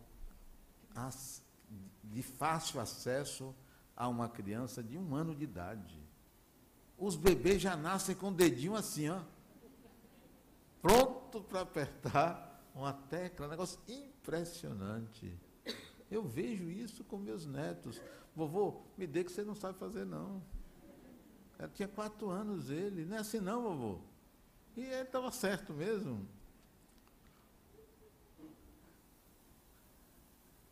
de 2.04 2.24
fácil 2.24 2.80
acesso 2.80 3.56
a 4.00 4.08
uma 4.08 4.30
criança 4.30 4.82
de 4.82 4.98
um 4.98 5.14
ano 5.14 5.36
de 5.36 5.44
idade. 5.44 6.02
Os 6.98 7.18
bebês 7.18 7.62
já 7.62 7.76
nascem 7.76 8.16
com 8.16 8.30
o 8.30 8.34
dedinho 8.34 8.76
assim, 8.76 9.10
ó, 9.10 9.20
pronto 10.82 11.42
para 11.42 11.62
apertar 11.62 12.64
uma 12.74 12.94
tecla, 12.94 13.46
um 13.46 13.50
negócio 13.50 13.78
impressionante. 13.90 15.38
Eu 16.10 16.24
vejo 16.24 16.70
isso 16.70 17.04
com 17.04 17.18
meus 17.18 17.46
netos. 17.46 18.02
Vovô, 18.34 18.82
me 18.98 19.06
dê 19.06 19.24
que 19.24 19.32
você 19.32 19.44
não 19.44 19.54
sabe 19.54 19.78
fazer, 19.78 20.06
não. 20.06 20.42
Eu 21.60 21.68
tinha 21.70 21.88
quatro 21.88 22.30
anos 22.30 22.70
ele. 22.70 23.06
Não 23.06 23.18
é 23.18 23.20
assim 23.20 23.40
não, 23.40 23.62
vovô. 23.62 24.00
E 24.78 24.82
ele 24.82 25.02
estava 25.02 25.30
certo 25.30 25.74
mesmo. 25.74 26.26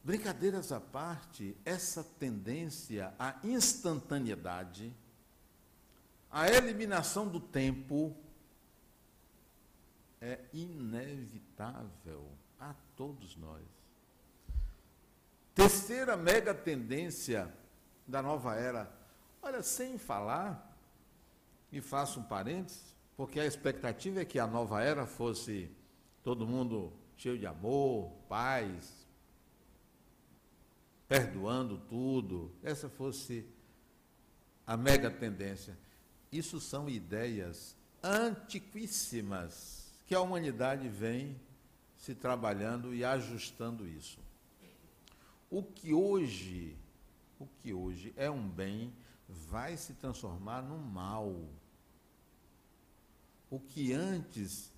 Brincadeiras 0.03 0.71
à 0.71 0.79
parte, 0.79 1.55
essa 1.65 2.03
tendência 2.03 3.13
à 3.19 3.35
instantaneidade, 3.43 4.95
à 6.31 6.47
eliminação 6.49 7.27
do 7.27 7.39
tempo, 7.39 8.15
é 10.21 10.39
inevitável 10.53 12.25
a 12.59 12.73
todos 12.95 13.35
nós. 13.35 13.63
Terceira 15.53 16.15
mega 16.15 16.53
tendência 16.53 17.51
da 18.07 18.21
nova 18.21 18.55
era. 18.55 18.91
Olha, 19.41 19.61
sem 19.61 19.97
falar, 19.97 20.67
e 21.71 21.81
faço 21.81 22.19
um 22.19 22.23
parênteses, 22.23 22.95
porque 23.15 23.39
a 23.39 23.45
expectativa 23.45 24.21
é 24.21 24.25
que 24.25 24.39
a 24.39 24.47
nova 24.47 24.81
era 24.81 25.05
fosse 25.05 25.69
todo 26.23 26.47
mundo 26.47 26.93
cheio 27.15 27.37
de 27.37 27.45
amor, 27.45 28.11
paz, 28.29 29.06
perdoando 31.07 31.77
tudo, 31.89 32.51
essa 32.61 32.89
fosse 32.89 33.45
a 34.65 34.75
mega 34.75 35.09
tendência. 35.09 35.77
Isso 36.31 36.59
são 36.59 36.89
ideias 36.89 37.75
antiquíssimas 38.03 39.91
que 40.05 40.13
a 40.13 40.21
humanidade 40.21 40.87
vem 40.87 41.39
se 41.95 42.13
trabalhando 42.13 42.93
e 42.93 43.03
ajustando 43.03 43.87
isso. 43.87 44.19
O 45.49 45.63
que 45.63 45.93
hoje, 45.93 46.75
o 47.39 47.47
que 47.59 47.73
hoje 47.73 48.13
é 48.17 48.29
um 48.29 48.47
bem, 48.47 48.93
vai 49.27 49.77
se 49.77 49.93
transformar 49.93 50.61
num 50.61 50.77
mal 50.77 51.33
o 53.49 53.59
que 53.59 53.93
antes 53.93 54.71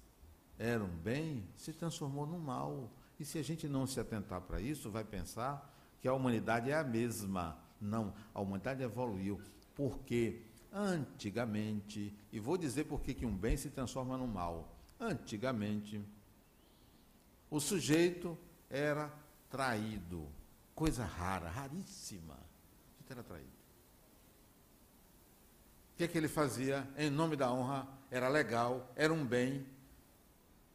era 0.57 0.83
um 0.83 0.95
bem 0.97 1.47
se 1.55 1.73
transformou 1.73 2.25
num 2.25 2.39
mal. 2.39 2.89
E 3.19 3.25
se 3.25 3.37
a 3.37 3.43
gente 3.43 3.67
não 3.67 3.87
se 3.87 3.99
atentar 3.99 4.41
para 4.41 4.61
isso, 4.61 4.91
vai 4.91 5.03
pensar 5.03 5.75
que 6.01 6.07
a 6.07 6.13
humanidade 6.13 6.71
é 6.71 6.75
a 6.75 6.83
mesma. 6.83 7.57
Não, 7.79 8.13
a 8.33 8.41
humanidade 8.41 8.83
evoluiu. 8.83 9.39
Porque 9.75 10.41
antigamente, 10.71 12.13
e 12.31 12.39
vou 12.39 12.57
dizer 12.57 12.85
por 12.85 13.01
que 13.01 13.25
um 13.25 13.35
bem 13.35 13.57
se 13.57 13.69
transforma 13.69 14.17
num 14.17 14.27
mal. 14.27 14.75
Antigamente, 14.99 16.01
o 17.49 17.59
sujeito 17.59 18.37
era 18.69 19.11
traído. 19.49 20.27
Coisa 20.75 21.03
rara, 21.03 21.49
raríssima. 21.49 22.37
O 22.99 23.11
era 23.11 23.23
traído. 23.23 23.49
O 25.93 25.97
que, 25.97 26.03
é 26.03 26.07
que 26.07 26.17
ele 26.17 26.27
fazia? 26.27 26.87
Em 26.97 27.09
nome 27.09 27.35
da 27.35 27.51
honra, 27.51 27.87
era 28.09 28.29
legal, 28.29 28.89
era 28.95 29.11
um 29.11 29.25
bem, 29.25 29.65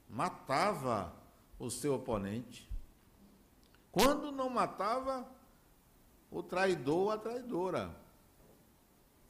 matava 0.08 1.14
o 1.58 1.70
seu 1.70 1.94
oponente. 1.94 2.68
Quando 3.94 4.32
não 4.32 4.50
matava, 4.50 5.24
o 6.28 6.42
traidor 6.42 6.96
ou 6.96 7.10
a 7.12 7.16
traidora. 7.16 7.94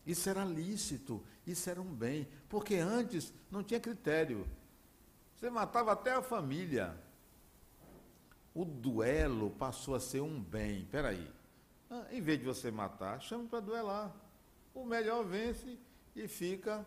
Isso 0.07 0.27
era 0.31 0.43
lícito, 0.43 1.23
isso 1.47 1.69
era 1.69 1.83
um 1.83 1.95
bem, 1.95 2.27
porque 2.49 2.77
antes 2.77 3.31
não 3.51 3.63
tinha 3.63 3.79
critério. 3.79 4.49
Você 5.37 5.51
matava 5.51 5.93
até 5.93 6.13
a 6.13 6.23
família. 6.23 6.99
O 8.55 8.65
duelo 8.65 9.51
passou 9.51 9.95
a 9.95 10.01
ser 10.01 10.23
um 10.23 10.41
bem. 10.41 10.81
Espera 10.81 11.09
aí. 11.09 11.31
Ah, 11.91 12.07
em 12.11 12.23
vez 12.23 12.39
de 12.39 12.47
você 12.47 12.71
matar, 12.71 13.21
chama 13.21 13.45
para 13.47 13.61
duelar. 13.61 14.17
O 14.73 14.87
melhor 14.87 15.27
vence 15.27 15.79
e 16.17 16.27
fica 16.27 16.87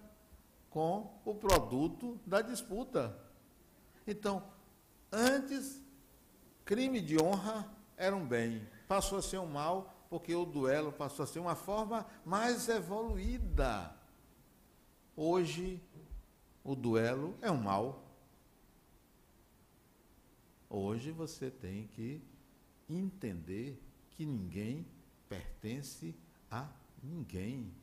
com 0.72 1.22
o 1.24 1.36
produto 1.36 2.20
da 2.26 2.42
disputa. 2.42 3.16
Então, 4.08 4.42
antes 5.12 5.86
crime 6.68 7.00
de 7.00 7.18
honra 7.18 7.66
era 7.96 8.14
um 8.14 8.28
bem, 8.28 8.62
passou 8.90 9.18
a 9.18 9.22
ser 9.22 9.40
um 9.40 9.48
mal, 9.48 10.06
porque 10.10 10.36
o 10.36 10.46
duelo 10.46 10.92
passou 10.92 11.24
a 11.24 11.28
ser 11.28 11.40
uma 11.40 11.56
forma 11.56 12.06
mais 12.26 12.68
evoluída. 12.68 13.96
Hoje, 15.16 15.82
o 16.66 16.76
duelo 16.76 17.38
é 17.42 17.50
um 17.50 17.58
mal. 17.58 18.04
Hoje 20.70 21.10
você 21.12 21.50
tem 21.50 21.88
que 21.88 22.22
entender 22.90 23.82
que 24.12 24.26
ninguém 24.26 24.86
pertence 25.30 26.14
a 26.52 26.70
ninguém. 27.02 27.74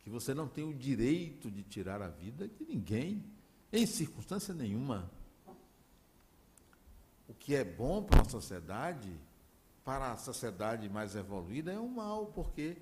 Que 0.00 0.10
você 0.10 0.34
não 0.34 0.46
tem 0.46 0.64
o 0.64 0.74
direito 0.74 1.50
de 1.50 1.62
tirar 1.62 2.02
a 2.02 2.08
vida 2.08 2.46
de 2.46 2.62
ninguém, 2.66 3.24
em 3.72 3.86
circunstância 3.86 4.52
nenhuma. 4.52 5.10
O 7.32 7.34
que 7.34 7.54
é 7.54 7.64
bom 7.64 8.02
para 8.02 8.20
a 8.20 8.28
sociedade, 8.28 9.10
para 9.82 10.12
a 10.12 10.18
sociedade 10.18 10.86
mais 10.90 11.16
evoluída, 11.16 11.72
é 11.72 11.78
um 11.78 11.88
mal, 11.88 12.26
porque 12.26 12.76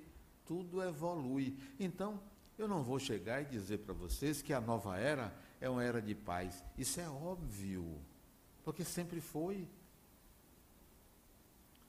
tudo 0.45 0.83
evolui. 0.83 1.57
Então, 1.79 2.19
eu 2.57 2.67
não 2.67 2.83
vou 2.83 2.99
chegar 2.99 3.41
e 3.41 3.45
dizer 3.45 3.77
para 3.77 3.93
vocês 3.93 4.41
que 4.41 4.51
a 4.51 4.59
nova 4.59 4.99
era 4.99 5.33
é 5.61 5.69
uma 5.69 5.81
era 5.81 6.01
de 6.01 6.13
paz. 6.13 6.65
Isso 6.77 6.99
é 6.99 7.09
óbvio, 7.09 7.97
porque 8.61 8.83
sempre 8.83 9.21
foi. 9.21 9.65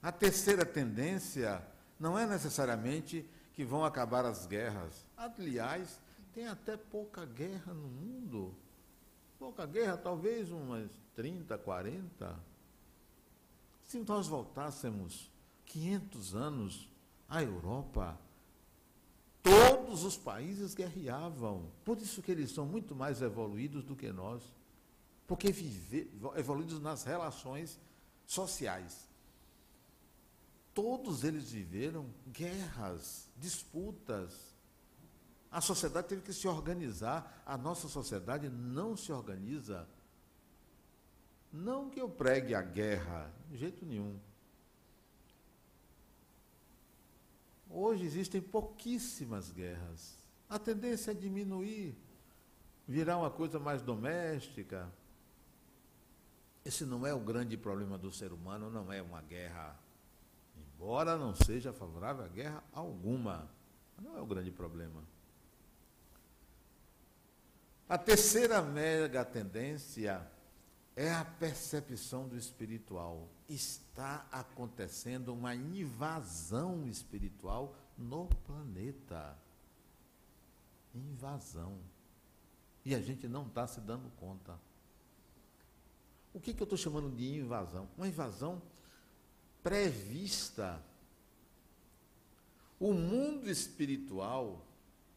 A 0.01 0.09
terceira 0.09 0.65
tendência 0.65 1.61
não 1.99 2.17
é 2.17 2.25
necessariamente 2.25 3.29
que 3.51 3.65
vão 3.65 3.83
acabar 3.83 4.23
as 4.23 4.45
guerras. 4.45 5.05
Aliás, 5.17 5.99
tem 6.33 6.47
até 6.47 6.77
pouca 6.77 7.25
guerra 7.25 7.73
no 7.73 7.89
mundo. 7.89 8.55
Pouca 9.37 9.65
guerra, 9.65 9.97
talvez 9.97 10.49
umas 10.49 10.89
30, 11.13 11.57
40. 11.57 12.52
Se 13.93 13.99
nós 13.99 14.25
voltássemos 14.25 15.29
500 15.67 16.33
anos 16.33 16.89
à 17.29 17.43
Europa, 17.43 18.19
todos 19.43 20.03
os 20.03 20.17
países 20.17 20.73
guerreavam. 20.73 21.69
Por 21.85 21.99
isso 21.99 22.19
que 22.19 22.31
eles 22.31 22.49
são 22.49 22.65
muito 22.65 22.95
mais 22.95 23.21
evoluídos 23.21 23.83
do 23.83 23.95
que 23.95 24.11
nós. 24.11 24.41
Porque 25.27 25.53
evoluídos 26.35 26.79
nas 26.81 27.03
relações 27.03 27.79
sociais. 28.25 29.07
Todos 30.73 31.23
eles 31.23 31.51
viveram 31.51 32.09
guerras, 32.31 33.29
disputas. 33.37 34.33
A 35.51 35.61
sociedade 35.61 36.07
teve 36.07 36.23
que 36.23 36.33
se 36.33 36.47
organizar. 36.47 37.43
A 37.45 37.55
nossa 37.55 37.87
sociedade 37.87 38.49
não 38.49 38.97
se 38.97 39.11
organiza. 39.11 39.87
Não 41.53 41.89
que 41.89 42.01
eu 42.01 42.09
pregue 42.09 42.55
a 42.55 42.61
guerra, 42.61 43.31
de 43.49 43.57
jeito 43.57 43.85
nenhum. 43.85 44.19
Hoje 47.69 48.03
existem 48.03 48.41
pouquíssimas 48.41 49.51
guerras. 49.51 50.17
A 50.49 50.57
tendência 50.59 51.11
é 51.11 51.13
diminuir, 51.13 51.95
virar 52.87 53.17
uma 53.17 53.29
coisa 53.29 53.59
mais 53.59 53.81
doméstica. 53.81 54.91
Esse 56.65 56.85
não 56.85 57.05
é 57.05 57.13
o 57.13 57.19
grande 57.19 57.55
problema 57.55 57.97
do 57.97 58.11
ser 58.11 58.33
humano, 58.33 58.69
não 58.69 58.91
é 58.91 59.01
uma 59.01 59.21
guerra 59.21 59.79
embora 60.83 61.17
não 61.17 61.33
seja 61.33 61.71
favorável 61.71 62.25
a 62.25 62.27
guerra 62.27 62.63
alguma. 62.73 63.49
Não 64.01 64.17
é 64.17 64.21
o 64.21 64.25
grande 64.25 64.51
problema. 64.51 65.01
A 67.87 67.97
terceira 67.97 68.61
mega 68.61 69.23
tendência 69.23 70.25
é 70.95 71.11
a 71.11 71.25
percepção 71.25 72.27
do 72.27 72.37
espiritual. 72.37 73.29
Está 73.49 74.27
acontecendo 74.31 75.33
uma 75.33 75.55
invasão 75.55 76.87
espiritual 76.87 77.75
no 77.97 78.27
planeta. 78.45 79.37
Invasão. 80.93 81.79
E 82.85 82.93
a 82.93 83.01
gente 83.01 83.27
não 83.27 83.47
está 83.47 83.65
se 83.65 83.81
dando 83.81 84.09
conta. 84.17 84.59
O 86.33 86.39
que, 86.39 86.53
que 86.53 86.61
eu 86.61 86.65
estou 86.65 86.77
chamando 86.77 87.15
de 87.15 87.37
invasão? 87.37 87.87
Uma 87.97 88.07
invasão 88.07 88.61
prevista. 89.61 90.83
O 92.79 92.93
mundo 92.93 93.49
espiritual, 93.49 94.65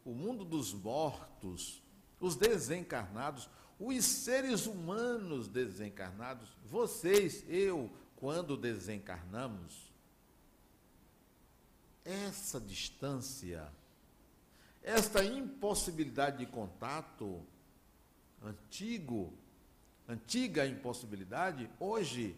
o 0.05 0.11
mundo 0.11 0.45
dos 0.45 0.73
mortos, 0.73 1.83
os 2.19 2.35
desencarnados, 2.35 3.49
os 3.79 4.05
seres 4.05 4.65
humanos 4.65 5.47
desencarnados, 5.47 6.49
vocês, 6.65 7.43
eu, 7.47 7.91
quando 8.15 8.57
desencarnamos, 8.57 9.91
essa 12.03 12.59
distância, 12.59 13.67
esta 14.81 15.23
impossibilidade 15.23 16.37
de 16.37 16.45
contato, 16.45 17.45
antigo, 18.41 19.33
antiga 20.07 20.65
impossibilidade, 20.65 21.69
hoje 21.79 22.35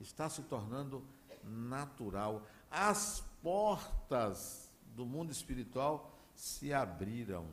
está 0.00 0.28
se 0.28 0.42
tornando 0.42 1.06
natural. 1.44 2.46
As 2.70 3.22
portas 3.42 4.70
do 4.94 5.06
mundo 5.06 5.30
espiritual 5.30 6.18
se 6.34 6.72
abriram. 6.72 7.46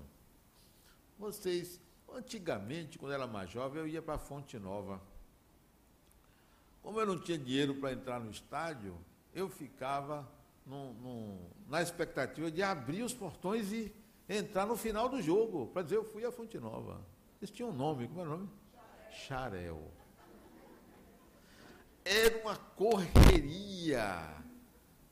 Vocês, 1.18 1.80
antigamente, 2.16 2.98
quando 2.98 3.14
era 3.14 3.28
mais 3.28 3.50
jovem, 3.50 3.82
eu 3.82 3.88
ia 3.88 4.02
para 4.02 4.16
a 4.16 4.20
Fonte 4.20 4.58
Nova. 4.58 5.02
Como 6.82 7.00
eu 7.00 7.06
não 7.06 7.20
tinha 7.20 7.38
dinheiro 7.38 7.76
para 7.76 7.92
entrar 7.92 8.20
no 8.20 8.32
estádio, 8.32 8.98
eu 9.34 9.50
ficava 9.50 10.28
na 11.68 11.82
expectativa 11.82 12.52
de 12.52 12.62
abrir 12.62 13.04
os 13.04 13.14
portões 13.14 13.72
e 13.72 13.94
entrar 14.28 14.66
no 14.66 14.78
final 14.78 15.10
do 15.10 15.22
jogo, 15.22 15.68
para 15.68 15.82
dizer 15.82 15.96
eu 15.96 16.04
fui 16.04 16.24
à 16.24 16.32
Fonte 16.32 16.60
Nova. 16.60 17.02
Eles 17.42 17.50
tinham 17.50 17.70
um 17.70 17.74
nome, 17.74 18.08
como 18.08 18.20
é 18.22 18.24
o 18.24 18.28
nome? 18.28 18.50
Xarel. 19.12 19.92
Era 22.06 22.42
uma 22.42 22.56
correria 22.56 24.36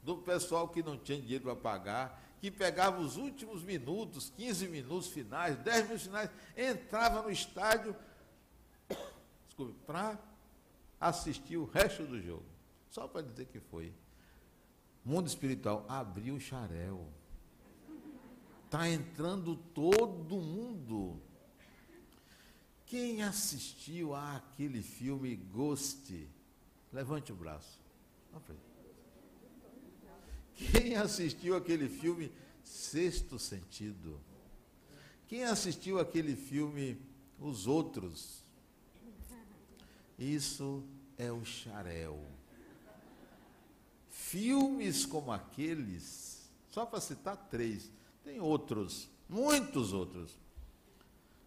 do 0.03 0.17
pessoal 0.17 0.67
que 0.69 0.83
não 0.83 0.97
tinha 0.97 1.19
dinheiro 1.19 1.43
para 1.43 1.55
pagar, 1.55 2.26
que 2.39 2.51
pegava 2.51 2.99
os 2.99 3.17
últimos 3.17 3.63
minutos, 3.63 4.31
15 4.35 4.67
minutos 4.67 5.07
finais, 5.07 5.57
10 5.57 5.83
minutos 5.83 6.03
finais, 6.03 6.29
entrava 6.55 7.21
no 7.21 7.31
estádio 7.31 7.95
para 9.85 10.19
assistir 10.99 11.57
o 11.57 11.65
resto 11.65 12.05
do 12.05 12.21
jogo. 12.21 12.45
Só 12.89 13.07
para 13.07 13.21
dizer 13.21 13.45
que 13.45 13.59
foi. 13.59 13.93
Mundo 15.03 15.27
espiritual 15.27 15.85
abriu 15.87 16.35
o 16.35 16.39
xarel. 16.39 17.07
Está 18.65 18.89
entrando 18.89 19.55
todo 19.73 20.35
mundo. 20.35 21.21
Quem 22.85 23.23
assistiu 23.23 24.13
àquele 24.13 24.81
filme 24.81 25.35
Ghost? 25.35 26.29
Levante 26.91 27.31
o 27.31 27.35
braço. 27.35 27.79
Quem 30.57 30.95
assistiu 30.95 31.55
aquele 31.55 31.87
filme 31.87 32.31
Sexto 32.63 33.37
Sentido? 33.37 34.19
Quem 35.27 35.43
assistiu 35.43 35.99
aquele 35.99 36.35
filme 36.35 36.99
Os 37.39 37.67
Outros? 37.67 38.43
Isso 40.17 40.83
é 41.15 41.31
o 41.31 41.45
xarel. 41.45 42.19
Filmes 44.09 45.05
como 45.05 45.31
aqueles, 45.31 46.49
só 46.69 46.85
para 46.85 46.99
citar 46.99 47.37
três, 47.49 47.91
tem 48.23 48.39
outros, 48.39 49.07
muitos 49.29 49.93
outros, 49.93 50.37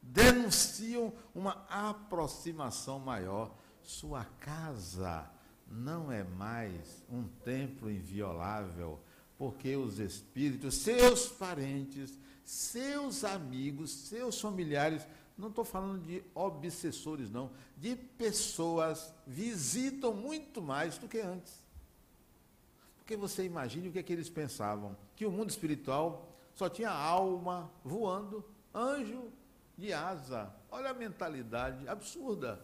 denunciam 0.00 1.12
uma 1.34 1.66
aproximação 1.68 3.00
maior 3.00 3.54
sua 3.82 4.24
casa 4.24 5.28
não 5.70 6.10
é 6.10 6.24
mais 6.24 7.02
um 7.08 7.24
templo 7.44 7.90
inviolável, 7.90 8.98
porque 9.38 9.76
os 9.76 9.98
espíritos, 9.98 10.74
seus 10.76 11.28
parentes, 11.28 12.18
seus 12.44 13.22
amigos, 13.22 13.90
seus 13.90 14.40
familiares, 14.40 15.06
não 15.38 15.48
estou 15.48 15.64
falando 15.64 16.02
de 16.02 16.22
obsessores, 16.34 17.30
não, 17.30 17.50
de 17.76 17.96
pessoas 17.96 19.14
visitam 19.26 20.12
muito 20.12 20.60
mais 20.60 20.98
do 20.98 21.08
que 21.08 21.20
antes. 21.20 21.64
Porque 22.98 23.16
você 23.16 23.44
imagine 23.44 23.88
o 23.88 23.92
que, 23.92 23.98
é 23.98 24.02
que 24.02 24.12
eles 24.12 24.28
pensavam: 24.28 24.96
que 25.16 25.24
o 25.24 25.32
mundo 25.32 25.50
espiritual 25.50 26.36
só 26.54 26.68
tinha 26.68 26.90
alma 26.90 27.70
voando, 27.82 28.44
anjo 28.74 29.32
de 29.78 29.92
asa. 29.92 30.54
Olha 30.70 30.90
a 30.90 30.94
mentalidade 30.94 31.88
absurda. 31.88 32.62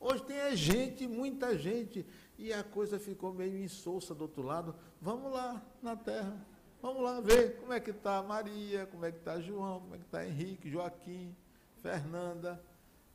Hoje 0.00 0.22
tem 0.24 0.56
gente, 0.56 1.06
muita 1.08 1.58
gente, 1.58 2.06
e 2.38 2.52
a 2.52 2.62
coisa 2.62 2.98
ficou 2.98 3.32
meio 3.32 3.58
insossa 3.58 4.14
do 4.14 4.22
outro 4.22 4.42
lado. 4.42 4.74
Vamos 5.00 5.32
lá 5.32 5.60
na 5.82 5.96
terra, 5.96 6.46
vamos 6.80 7.02
lá 7.02 7.20
ver 7.20 7.56
como 7.58 7.72
é 7.72 7.80
que 7.80 7.90
está 7.90 8.22
Maria, 8.22 8.86
como 8.86 9.04
é 9.04 9.10
que 9.10 9.18
está 9.18 9.40
João, 9.40 9.80
como 9.80 9.94
é 9.94 9.98
que 9.98 10.04
está 10.04 10.24
Henrique, 10.24 10.70
Joaquim, 10.70 11.34
Fernanda. 11.82 12.62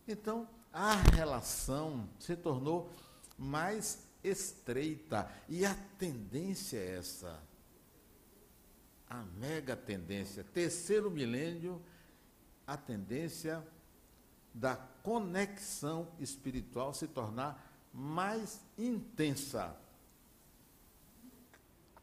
Então, 0.08 0.48
a 0.74 0.96
relação 0.96 2.10
se 2.20 2.36
tornou 2.36 2.90
mais 3.38 4.06
estreita. 4.24 5.30
E 5.48 5.66
a 5.66 5.76
tendência 5.98 6.78
é 6.78 6.98
essa. 6.98 7.40
A 9.10 9.24
mega 9.40 9.76
tendência. 9.76 10.44
Terceiro 10.44 11.12
milênio, 11.12 11.82
a 12.66 12.76
tendência 12.76 13.66
da 14.54 14.76
conexão 15.04 16.08
espiritual 16.20 16.94
se 16.94 17.08
tornar 17.08 17.72
mais 17.94 18.60
intensa. 18.78 19.78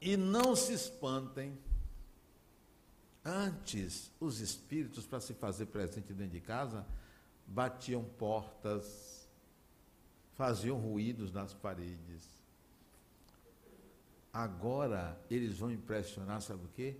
E 0.00 0.16
não 0.16 0.54
se 0.54 0.74
espantem. 0.74 1.58
Antes, 3.24 4.10
os 4.20 4.40
espíritos, 4.40 5.06
para 5.06 5.20
se 5.20 5.34
fazer 5.34 5.66
presente 5.66 6.12
dentro 6.12 6.32
de 6.32 6.40
casa, 6.40 6.86
batiam 7.46 8.04
portas, 8.04 9.28
faziam 10.34 10.78
ruídos 10.78 11.32
nas 11.32 11.52
paredes. 11.52 12.40
Agora, 14.32 15.20
eles 15.28 15.58
vão 15.58 15.70
impressionar, 15.70 16.40
sabe 16.40 16.64
o 16.64 16.68
quê? 16.68 16.96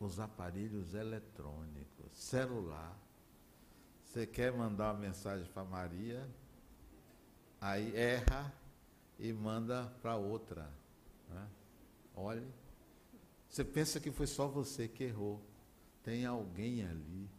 Os 0.00 0.18
aparelhos 0.18 0.94
eletrônicos, 0.94 2.10
celular. 2.12 2.99
Você 4.10 4.26
quer 4.26 4.50
mandar 4.52 4.92
uma 4.92 4.98
mensagem 4.98 5.46
para 5.54 5.62
Maria, 5.62 6.28
aí 7.60 7.94
erra 7.94 8.52
e 9.16 9.32
manda 9.32 9.86
para 10.02 10.16
outra. 10.16 10.68
Né? 11.28 11.46
Olhe, 12.16 12.44
você 13.48 13.62
pensa 13.62 14.00
que 14.00 14.10
foi 14.10 14.26
só 14.26 14.48
você 14.48 14.88
que 14.88 15.04
errou. 15.04 15.40
Tem 16.02 16.26
alguém 16.26 16.84
ali. 16.84 17.30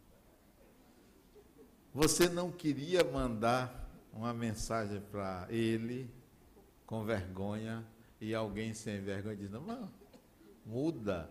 Você 1.93 2.29
não 2.29 2.49
queria 2.49 3.03
mandar 3.03 3.91
uma 4.13 4.33
mensagem 4.33 5.01
para 5.01 5.47
ele 5.49 6.09
com 6.85 7.03
vergonha 7.03 7.85
e 8.21 8.33
alguém 8.33 8.73
sem 8.73 9.01
vergonha 9.01 9.35
diz: 9.35 9.51
não, 9.51 9.91
muda. 10.65 11.29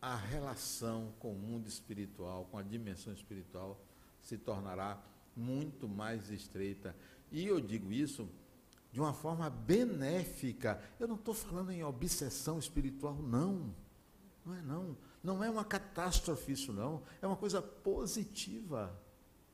A 0.00 0.16
relação 0.16 1.12
com 1.18 1.32
o 1.32 1.38
mundo 1.38 1.68
espiritual, 1.68 2.46
com 2.50 2.58
a 2.58 2.62
dimensão 2.62 3.12
espiritual, 3.12 3.80
se 4.20 4.38
tornará 4.38 5.02
muito 5.36 5.88
mais 5.88 6.30
estreita. 6.30 6.96
E 7.30 7.46
eu 7.46 7.60
digo 7.60 7.92
isso 7.92 8.28
de 8.92 9.00
uma 9.00 9.12
forma 9.12 9.48
benéfica. 9.48 10.82
Eu 10.98 11.06
não 11.06 11.16
estou 11.16 11.34
falando 11.34 11.70
em 11.70 11.84
obsessão 11.84 12.58
espiritual, 12.58 13.14
não. 13.14 13.74
Não 14.44 14.54
é 14.54 14.62
não. 14.62 14.96
Não 15.22 15.44
é 15.44 15.50
uma 15.50 15.64
catástrofe 15.64 16.52
isso 16.52 16.72
não. 16.72 17.02
É 17.20 17.26
uma 17.26 17.36
coisa 17.36 17.60
positiva. 17.60 18.98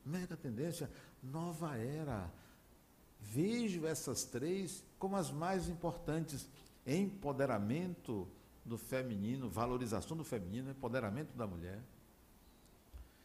Mega 0.05 0.37
tendência, 0.37 0.89
nova 1.21 1.77
era. 1.77 2.31
Vejo 3.19 3.85
essas 3.85 4.23
três 4.23 4.83
como 4.97 5.17
as 5.17 5.31
mais 5.31 5.67
importantes. 5.67 6.47
Empoderamento 6.85 8.27
do 8.67 8.77
feminino, 8.77 9.49
valorização 9.49 10.15
do 10.15 10.23
feminino, 10.23 10.69
empoderamento 10.69 11.35
da 11.35 11.47
mulher. 11.47 11.81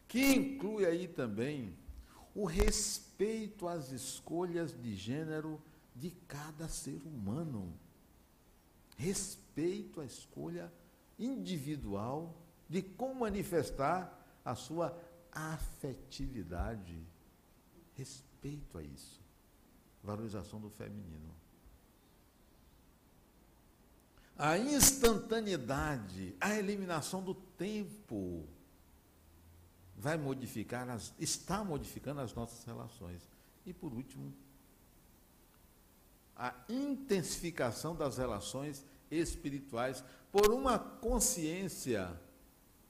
Que 0.07 0.33
inclui 0.33 0.85
aí 0.85 1.07
também 1.07 1.75
o 2.33 2.45
respeito 2.45 3.67
às 3.67 3.91
escolhas 3.91 4.73
de 4.81 4.95
gênero 4.95 5.61
de 5.95 6.11
cada 6.27 6.67
ser 6.67 7.01
humano. 7.05 7.73
Respeito 8.97 10.01
à 10.01 10.05
escolha 10.05 10.71
individual 11.19 12.35
de 12.69 12.81
como 12.81 13.21
manifestar 13.21 14.19
a 14.43 14.55
sua 14.55 14.97
afetividade. 15.31 16.99
Respeito 17.95 18.77
a 18.77 18.83
isso. 18.83 19.21
Valorização 20.03 20.59
do 20.59 20.69
feminino. 20.69 21.42
A 24.43 24.57
instantaneidade, 24.57 26.35
a 26.37 26.53
eliminação 26.53 27.23
do 27.23 27.33
tempo 27.33 28.45
vai 29.95 30.17
modificar, 30.17 30.89
as, 30.89 31.13
está 31.17 31.63
modificando 31.63 32.19
as 32.19 32.33
nossas 32.33 32.65
relações. 32.65 33.21
E 33.65 33.71
por 33.73 33.93
último, 33.93 34.33
a 36.35 36.53
intensificação 36.67 37.95
das 37.95 38.17
relações 38.17 38.85
espirituais 39.09 40.03
por 40.29 40.51
uma 40.51 40.77
consciência, 40.77 42.11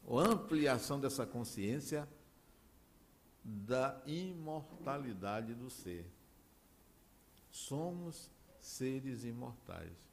ou 0.08 0.18
ampliação 0.18 1.00
dessa 1.00 1.24
consciência 1.24 2.10
da 3.44 4.02
imortalidade 4.08 5.54
do 5.54 5.70
ser. 5.70 6.12
Somos 7.52 8.32
seres 8.60 9.24
imortais. 9.24 10.13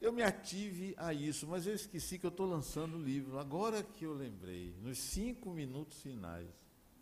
Eu 0.00 0.12
me 0.12 0.22
ative 0.22 0.94
a 0.96 1.12
isso, 1.12 1.46
mas 1.46 1.66
eu 1.66 1.74
esqueci 1.74 2.18
que 2.18 2.24
eu 2.24 2.30
estou 2.30 2.46
lançando 2.46 2.96
o 2.96 3.02
livro. 3.02 3.38
Agora 3.38 3.82
que 3.82 4.04
eu 4.04 4.14
lembrei, 4.14 4.74
nos 4.82 4.98
cinco 4.98 5.50
minutos 5.50 6.00
finais. 6.00 6.48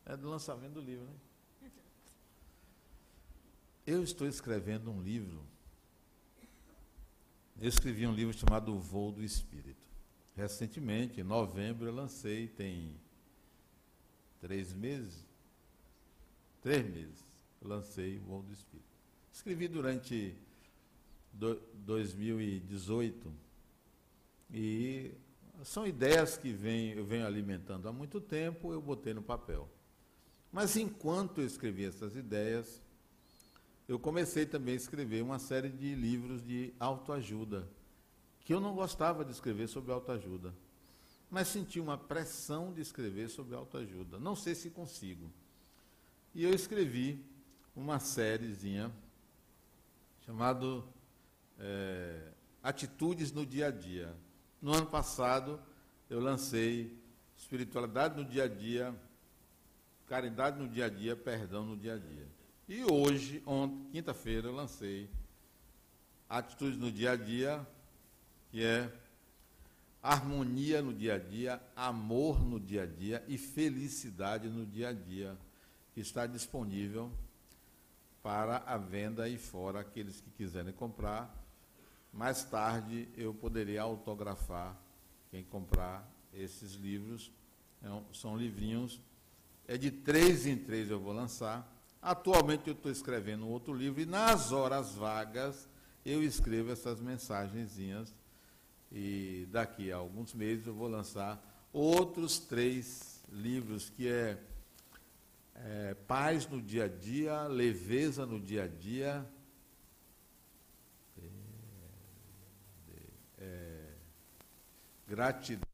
É 0.05 0.17
do 0.17 0.29
lançamento 0.29 0.73
do 0.73 0.81
livro, 0.81 1.05
né? 1.05 1.71
Eu 3.87 4.03
estou 4.03 4.27
escrevendo 4.27 4.91
um 4.91 5.01
livro. 5.01 5.43
Eu 7.61 7.69
escrevi 7.69 8.07
um 8.07 8.13
livro 8.13 8.37
chamado 8.37 8.75
O 8.75 8.79
Voo 8.79 9.13
do 9.13 9.23
Espírito. 9.23 9.87
Recentemente, 10.35 11.21
em 11.21 11.25
novembro, 11.25 11.87
eu 11.87 11.95
lancei, 11.95 12.49
tem 12.49 12.95
três 14.41 14.73
meses. 14.73 15.25
Três 16.63 16.87
meses. 16.89 17.25
Eu 17.61 17.69
lancei 17.69 18.19
O 18.19 18.23
Voo 18.23 18.43
do 18.43 18.53
Espírito. 18.53 18.89
Escrevi 19.33 19.69
durante 19.69 20.37
2018. 21.33 23.33
E 24.51 25.13
são 25.65 25.87
ideias 25.87 26.37
que 26.37 26.53
vem, 26.53 26.93
eu 26.93 27.05
venho 27.05 27.27
alimentando 27.27 27.89
há 27.89 27.93
muito 27.93 28.21
tempo, 28.21 28.73
eu 28.73 28.81
botei 28.81 29.13
no 29.13 29.23
papel. 29.23 29.69
Mas 30.53 30.77
enquanto 30.77 31.41
eu 31.41 31.47
escrevi 31.47 31.85
essas 31.85 32.17
ideias, 32.17 32.81
eu 33.87 33.99
comecei 33.99 34.47
também 34.47 34.75
a 34.75 34.77
escrever 34.77 35.23
uma 35.23 35.39
série 35.39 35.69
de 35.69 35.95
livros 35.95 36.43
de 36.43 36.73
autoajuda, 36.79 37.69
que 38.41 38.55
eu 38.55 38.61
não 38.61 38.75
gostava 38.75 39.25
de 39.25 39.33
escrever 39.33 39.69
sobre 39.69 39.93
autoajuda, 39.93 40.55
mas 41.31 41.49
senti 41.49 41.79
uma 41.79 41.99
pressão 41.99 42.73
de 42.73 42.81
escrever 42.81 43.29
sobre 43.29 43.55
autoajuda. 43.55 44.19
Não 44.19 44.35
sei 44.35 44.55
se 44.55 44.71
consigo. 44.71 45.31
E 46.35 46.45
eu 46.45 46.55
escrevi 46.55 47.23
uma 47.75 47.99
sériezinha 47.99 48.91
chamado 50.25 50.85
é, 51.59 52.33
atitudes 52.63 53.33
no 53.33 53.45
dia 53.45 53.69
a 53.69 53.71
dia. 53.71 54.15
No 54.61 54.75
ano 54.75 54.87
passado, 54.87 55.61
eu 56.09 56.21
lancei 56.21 56.97
espiritualidade 57.37 58.17
no 58.17 58.25
dia 58.25 58.45
a 58.45 58.49
dia, 58.49 58.95
caridade 60.07 60.59
no 60.59 60.69
dia 60.69 60.87
a 60.87 60.89
dia, 60.89 61.17
perdão 61.17 61.65
no 61.65 61.77
dia 61.77 61.95
a 61.95 61.99
dia. 61.99 62.27
E 62.69 62.85
hoje, 62.85 63.43
ontem, 63.47 63.91
quinta-feira, 63.93 64.49
eu 64.49 64.55
lancei 64.55 65.09
atitudes 66.29 66.79
no 66.79 66.91
dia 66.91 67.13
a 67.13 67.17
dia, 67.17 67.67
que 68.51 68.63
é 68.63 68.93
harmonia 70.03 70.83
no 70.83 70.93
dia 70.93 71.15
a 71.15 71.19
dia, 71.19 71.61
amor 71.75 72.45
no 72.45 72.61
dia 72.61 72.83
a 72.83 72.87
dia 72.87 73.25
e 73.27 73.37
felicidade 73.39 74.49
no 74.49 74.65
dia 74.65 74.91
a 74.91 74.93
dia, 74.93 75.37
que 75.95 76.01
está 76.01 76.27
disponível 76.27 77.11
para 78.23 78.59
a 78.59 78.77
venda 78.77 79.25
aí 79.25 79.39
fora, 79.39 79.81
aqueles 79.81 80.21
que 80.21 80.31
quiserem 80.31 80.73
comprar 80.73 81.38
mais 82.13 82.45
tarde 82.45 83.09
eu 83.17 83.33
poderei 83.35 83.79
autografar 83.79 84.77
quem 85.31 85.45
comprar 85.45 86.09
esses 86.33 86.75
livros. 86.75 87.31
É 87.83 87.89
são 88.13 88.37
livrinhos, 88.37 89.01
é 89.67 89.77
de 89.77 89.91
três 89.91 90.47
em 90.47 90.57
três 90.57 90.91
eu 90.91 90.99
vou 90.99 91.13
lançar. 91.13 91.71
Atualmente 92.01 92.69
eu 92.69 92.75
estou 92.75 92.91
escrevendo 92.91 93.45
um 93.45 93.51
outro 93.51 93.73
livro 93.73 94.01
e 94.01 94.07
nas 94.07 94.53
horas 94.53 94.95
vagas 94.95 95.69
eu 96.05 96.23
escrevo 96.23 96.73
essas 96.73 97.01
mensagenzinhas 97.01 98.15
e 98.91 99.47
daqui 99.51 99.93
a 99.93 99.97
alguns 99.97 100.33
meses 100.33 100.67
eu 100.67 100.75
vou 100.75 100.89
lançar 100.89 101.45
outros 101.73 102.39
três 102.39 103.23
livros 103.31 103.91
que 103.91 104.09
é, 104.09 104.39
é 105.55 105.95
paz 106.07 106.49
no 106.49 106.63
dia 106.63 106.85
a 106.85 106.89
dia, 106.89 107.43
leveza 107.47 108.25
no 108.25 108.41
dia 108.41 108.65
a 108.65 108.69
dia, 108.69 109.27
gratidão. 115.09 115.67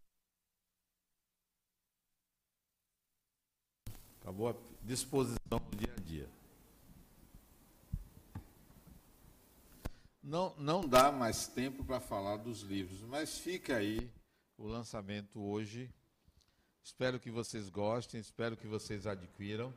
Acabou 4.20 4.48
a 4.48 4.54
disposição 4.82 5.58
do 5.70 5.76
dia 5.76 5.92
a 5.94 6.00
dia. 6.00 6.28
Não, 10.22 10.56
não 10.56 10.88
dá 10.88 11.12
mais 11.12 11.46
tempo 11.46 11.84
para 11.84 12.00
falar 12.00 12.38
dos 12.38 12.62
livros, 12.62 13.02
mas 13.02 13.38
fica 13.38 13.76
aí 13.76 14.10
o 14.56 14.66
lançamento 14.66 15.38
hoje, 15.38 15.92
Espero 16.84 17.18
que 17.18 17.30
vocês 17.30 17.70
gostem, 17.70 18.20
espero 18.20 18.58
que 18.58 18.66
vocês 18.66 19.06
adquiram 19.06 19.72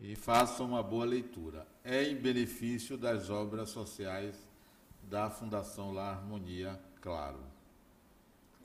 e 0.00 0.16
façam 0.16 0.66
uma 0.66 0.82
boa 0.82 1.04
leitura. 1.04 1.64
É 1.84 2.02
em 2.02 2.16
benefício 2.16 2.98
das 2.98 3.30
obras 3.30 3.70
sociais 3.70 4.34
da 5.04 5.30
Fundação 5.30 5.92
La 5.92 6.10
Harmonia, 6.10 6.80
claro. 7.00 7.38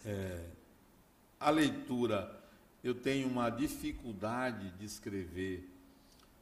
É, 0.05 0.39
a 1.39 1.49
leitura, 1.49 2.39
eu 2.83 2.93
tenho 2.93 3.27
uma 3.27 3.49
dificuldade 3.49 4.69
de 4.77 4.85
escrever 4.85 5.67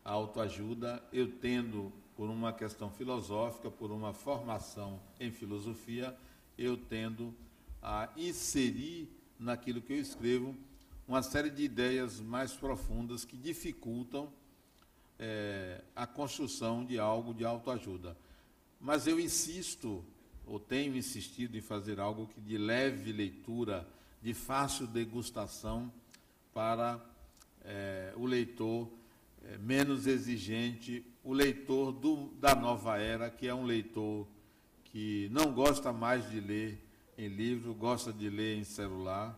a 0.03 0.11
autoajuda, 0.11 1.01
eu 1.13 1.31
tendo, 1.31 1.89
por 2.17 2.29
uma 2.29 2.51
questão 2.51 2.91
filosófica, 2.91 3.71
por 3.71 3.89
uma 3.89 4.13
formação 4.13 4.99
em 5.17 5.31
filosofia, 5.31 6.13
eu 6.57 6.75
tendo 6.75 7.33
a 7.81 8.09
inserir 8.17 9.07
naquilo 9.39 9.81
que 9.81 9.93
eu 9.93 9.97
escrevo 9.97 10.53
uma 11.07 11.23
série 11.23 11.49
de 11.49 11.63
ideias 11.63 12.19
mais 12.19 12.51
profundas 12.51 13.23
que 13.23 13.37
dificultam 13.37 14.29
é, 15.17 15.81
a 15.95 16.05
construção 16.05 16.85
de 16.85 16.99
algo 16.99 17.33
de 17.33 17.45
autoajuda. 17.45 18.17
Mas 18.79 19.07
eu 19.07 19.17
insisto, 19.17 20.03
ou 20.45 20.59
tenho 20.59 20.95
insistido 20.95 21.57
em 21.57 21.61
fazer 21.61 21.99
algo 21.99 22.27
que 22.27 22.41
de 22.41 22.57
leve 22.57 23.11
leitura, 23.11 23.87
de 24.21 24.33
fácil 24.33 24.87
degustação 24.87 25.91
para 26.53 27.03
é, 27.63 28.13
o 28.15 28.25
leitor 28.25 28.89
é, 29.45 29.57
menos 29.57 30.07
exigente, 30.07 31.05
o 31.23 31.33
leitor 31.33 31.91
do, 31.91 32.27
da 32.39 32.55
nova 32.55 32.97
era, 32.97 33.29
que 33.29 33.47
é 33.47 33.53
um 33.53 33.65
leitor 33.65 34.27
que 34.85 35.29
não 35.31 35.53
gosta 35.53 35.91
mais 35.91 36.29
de 36.29 36.39
ler 36.39 36.79
em 37.17 37.27
livro, 37.27 37.73
gosta 37.73 38.11
de 38.11 38.29
ler 38.29 38.57
em 38.57 38.63
celular, 38.63 39.37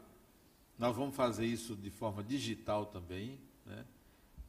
nós 0.77 0.95
vamos 0.95 1.15
fazer 1.15 1.45
isso 1.45 1.75
de 1.75 1.89
forma 1.89 2.23
digital 2.23 2.87
também, 2.87 3.39
né? 3.65 3.85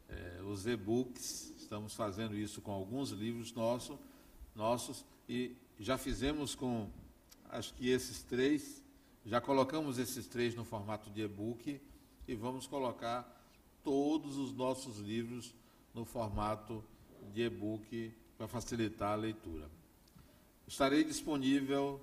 É, 0.09 0.42
os 0.42 0.66
e-books, 0.66 1.52
estamos 1.57 1.94
fazendo 1.94 2.36
isso 2.36 2.61
com 2.61 2.70
alguns 2.70 3.11
livros 3.11 3.52
nossos, 3.52 3.98
nossos 4.54 5.04
e 5.28 5.57
já 5.79 5.99
fizemos 5.99 6.55
com, 6.55 6.89
acho 7.51 7.74
que 7.74 7.89
esses 7.89 8.22
três, 8.22 8.83
já 9.24 9.41
colocamos 9.41 9.99
esses 9.99 10.27
três 10.27 10.55
no 10.55 10.64
formato 10.64 11.11
de 11.11 11.22
e-book 11.22 11.81
e 12.27 12.35
vamos 12.35 12.66
colocar 12.66 13.33
todos 13.85 14.37
os 14.37 14.53
nossos 14.53 14.99
livros 14.99 15.55
no 15.95 16.05
formato 16.05 16.83
de 17.33 17.43
e-book 17.43 18.12
para 18.37 18.49
facilitar 18.49 19.12
a 19.12 19.16
leitura. 19.16 19.68
Estarei 20.66 21.05
disponível 21.05 22.01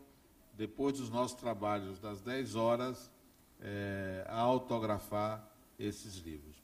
depois 0.53 0.97
dos 0.97 1.09
nossos 1.09 1.37
trabalhos 1.37 1.99
das 1.99 2.21
10 2.21 2.55
horas 2.55 3.11
é, 3.59 4.25
a 4.27 4.39
autografar 4.39 5.51
esses 5.77 6.17
livros. 6.17 6.55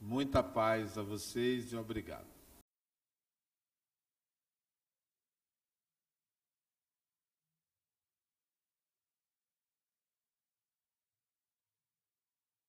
Muita 0.00 0.42
paz 0.42 0.96
a 0.96 1.02
vocês 1.02 1.72
e 1.72 1.76
obrigado. 1.76 2.35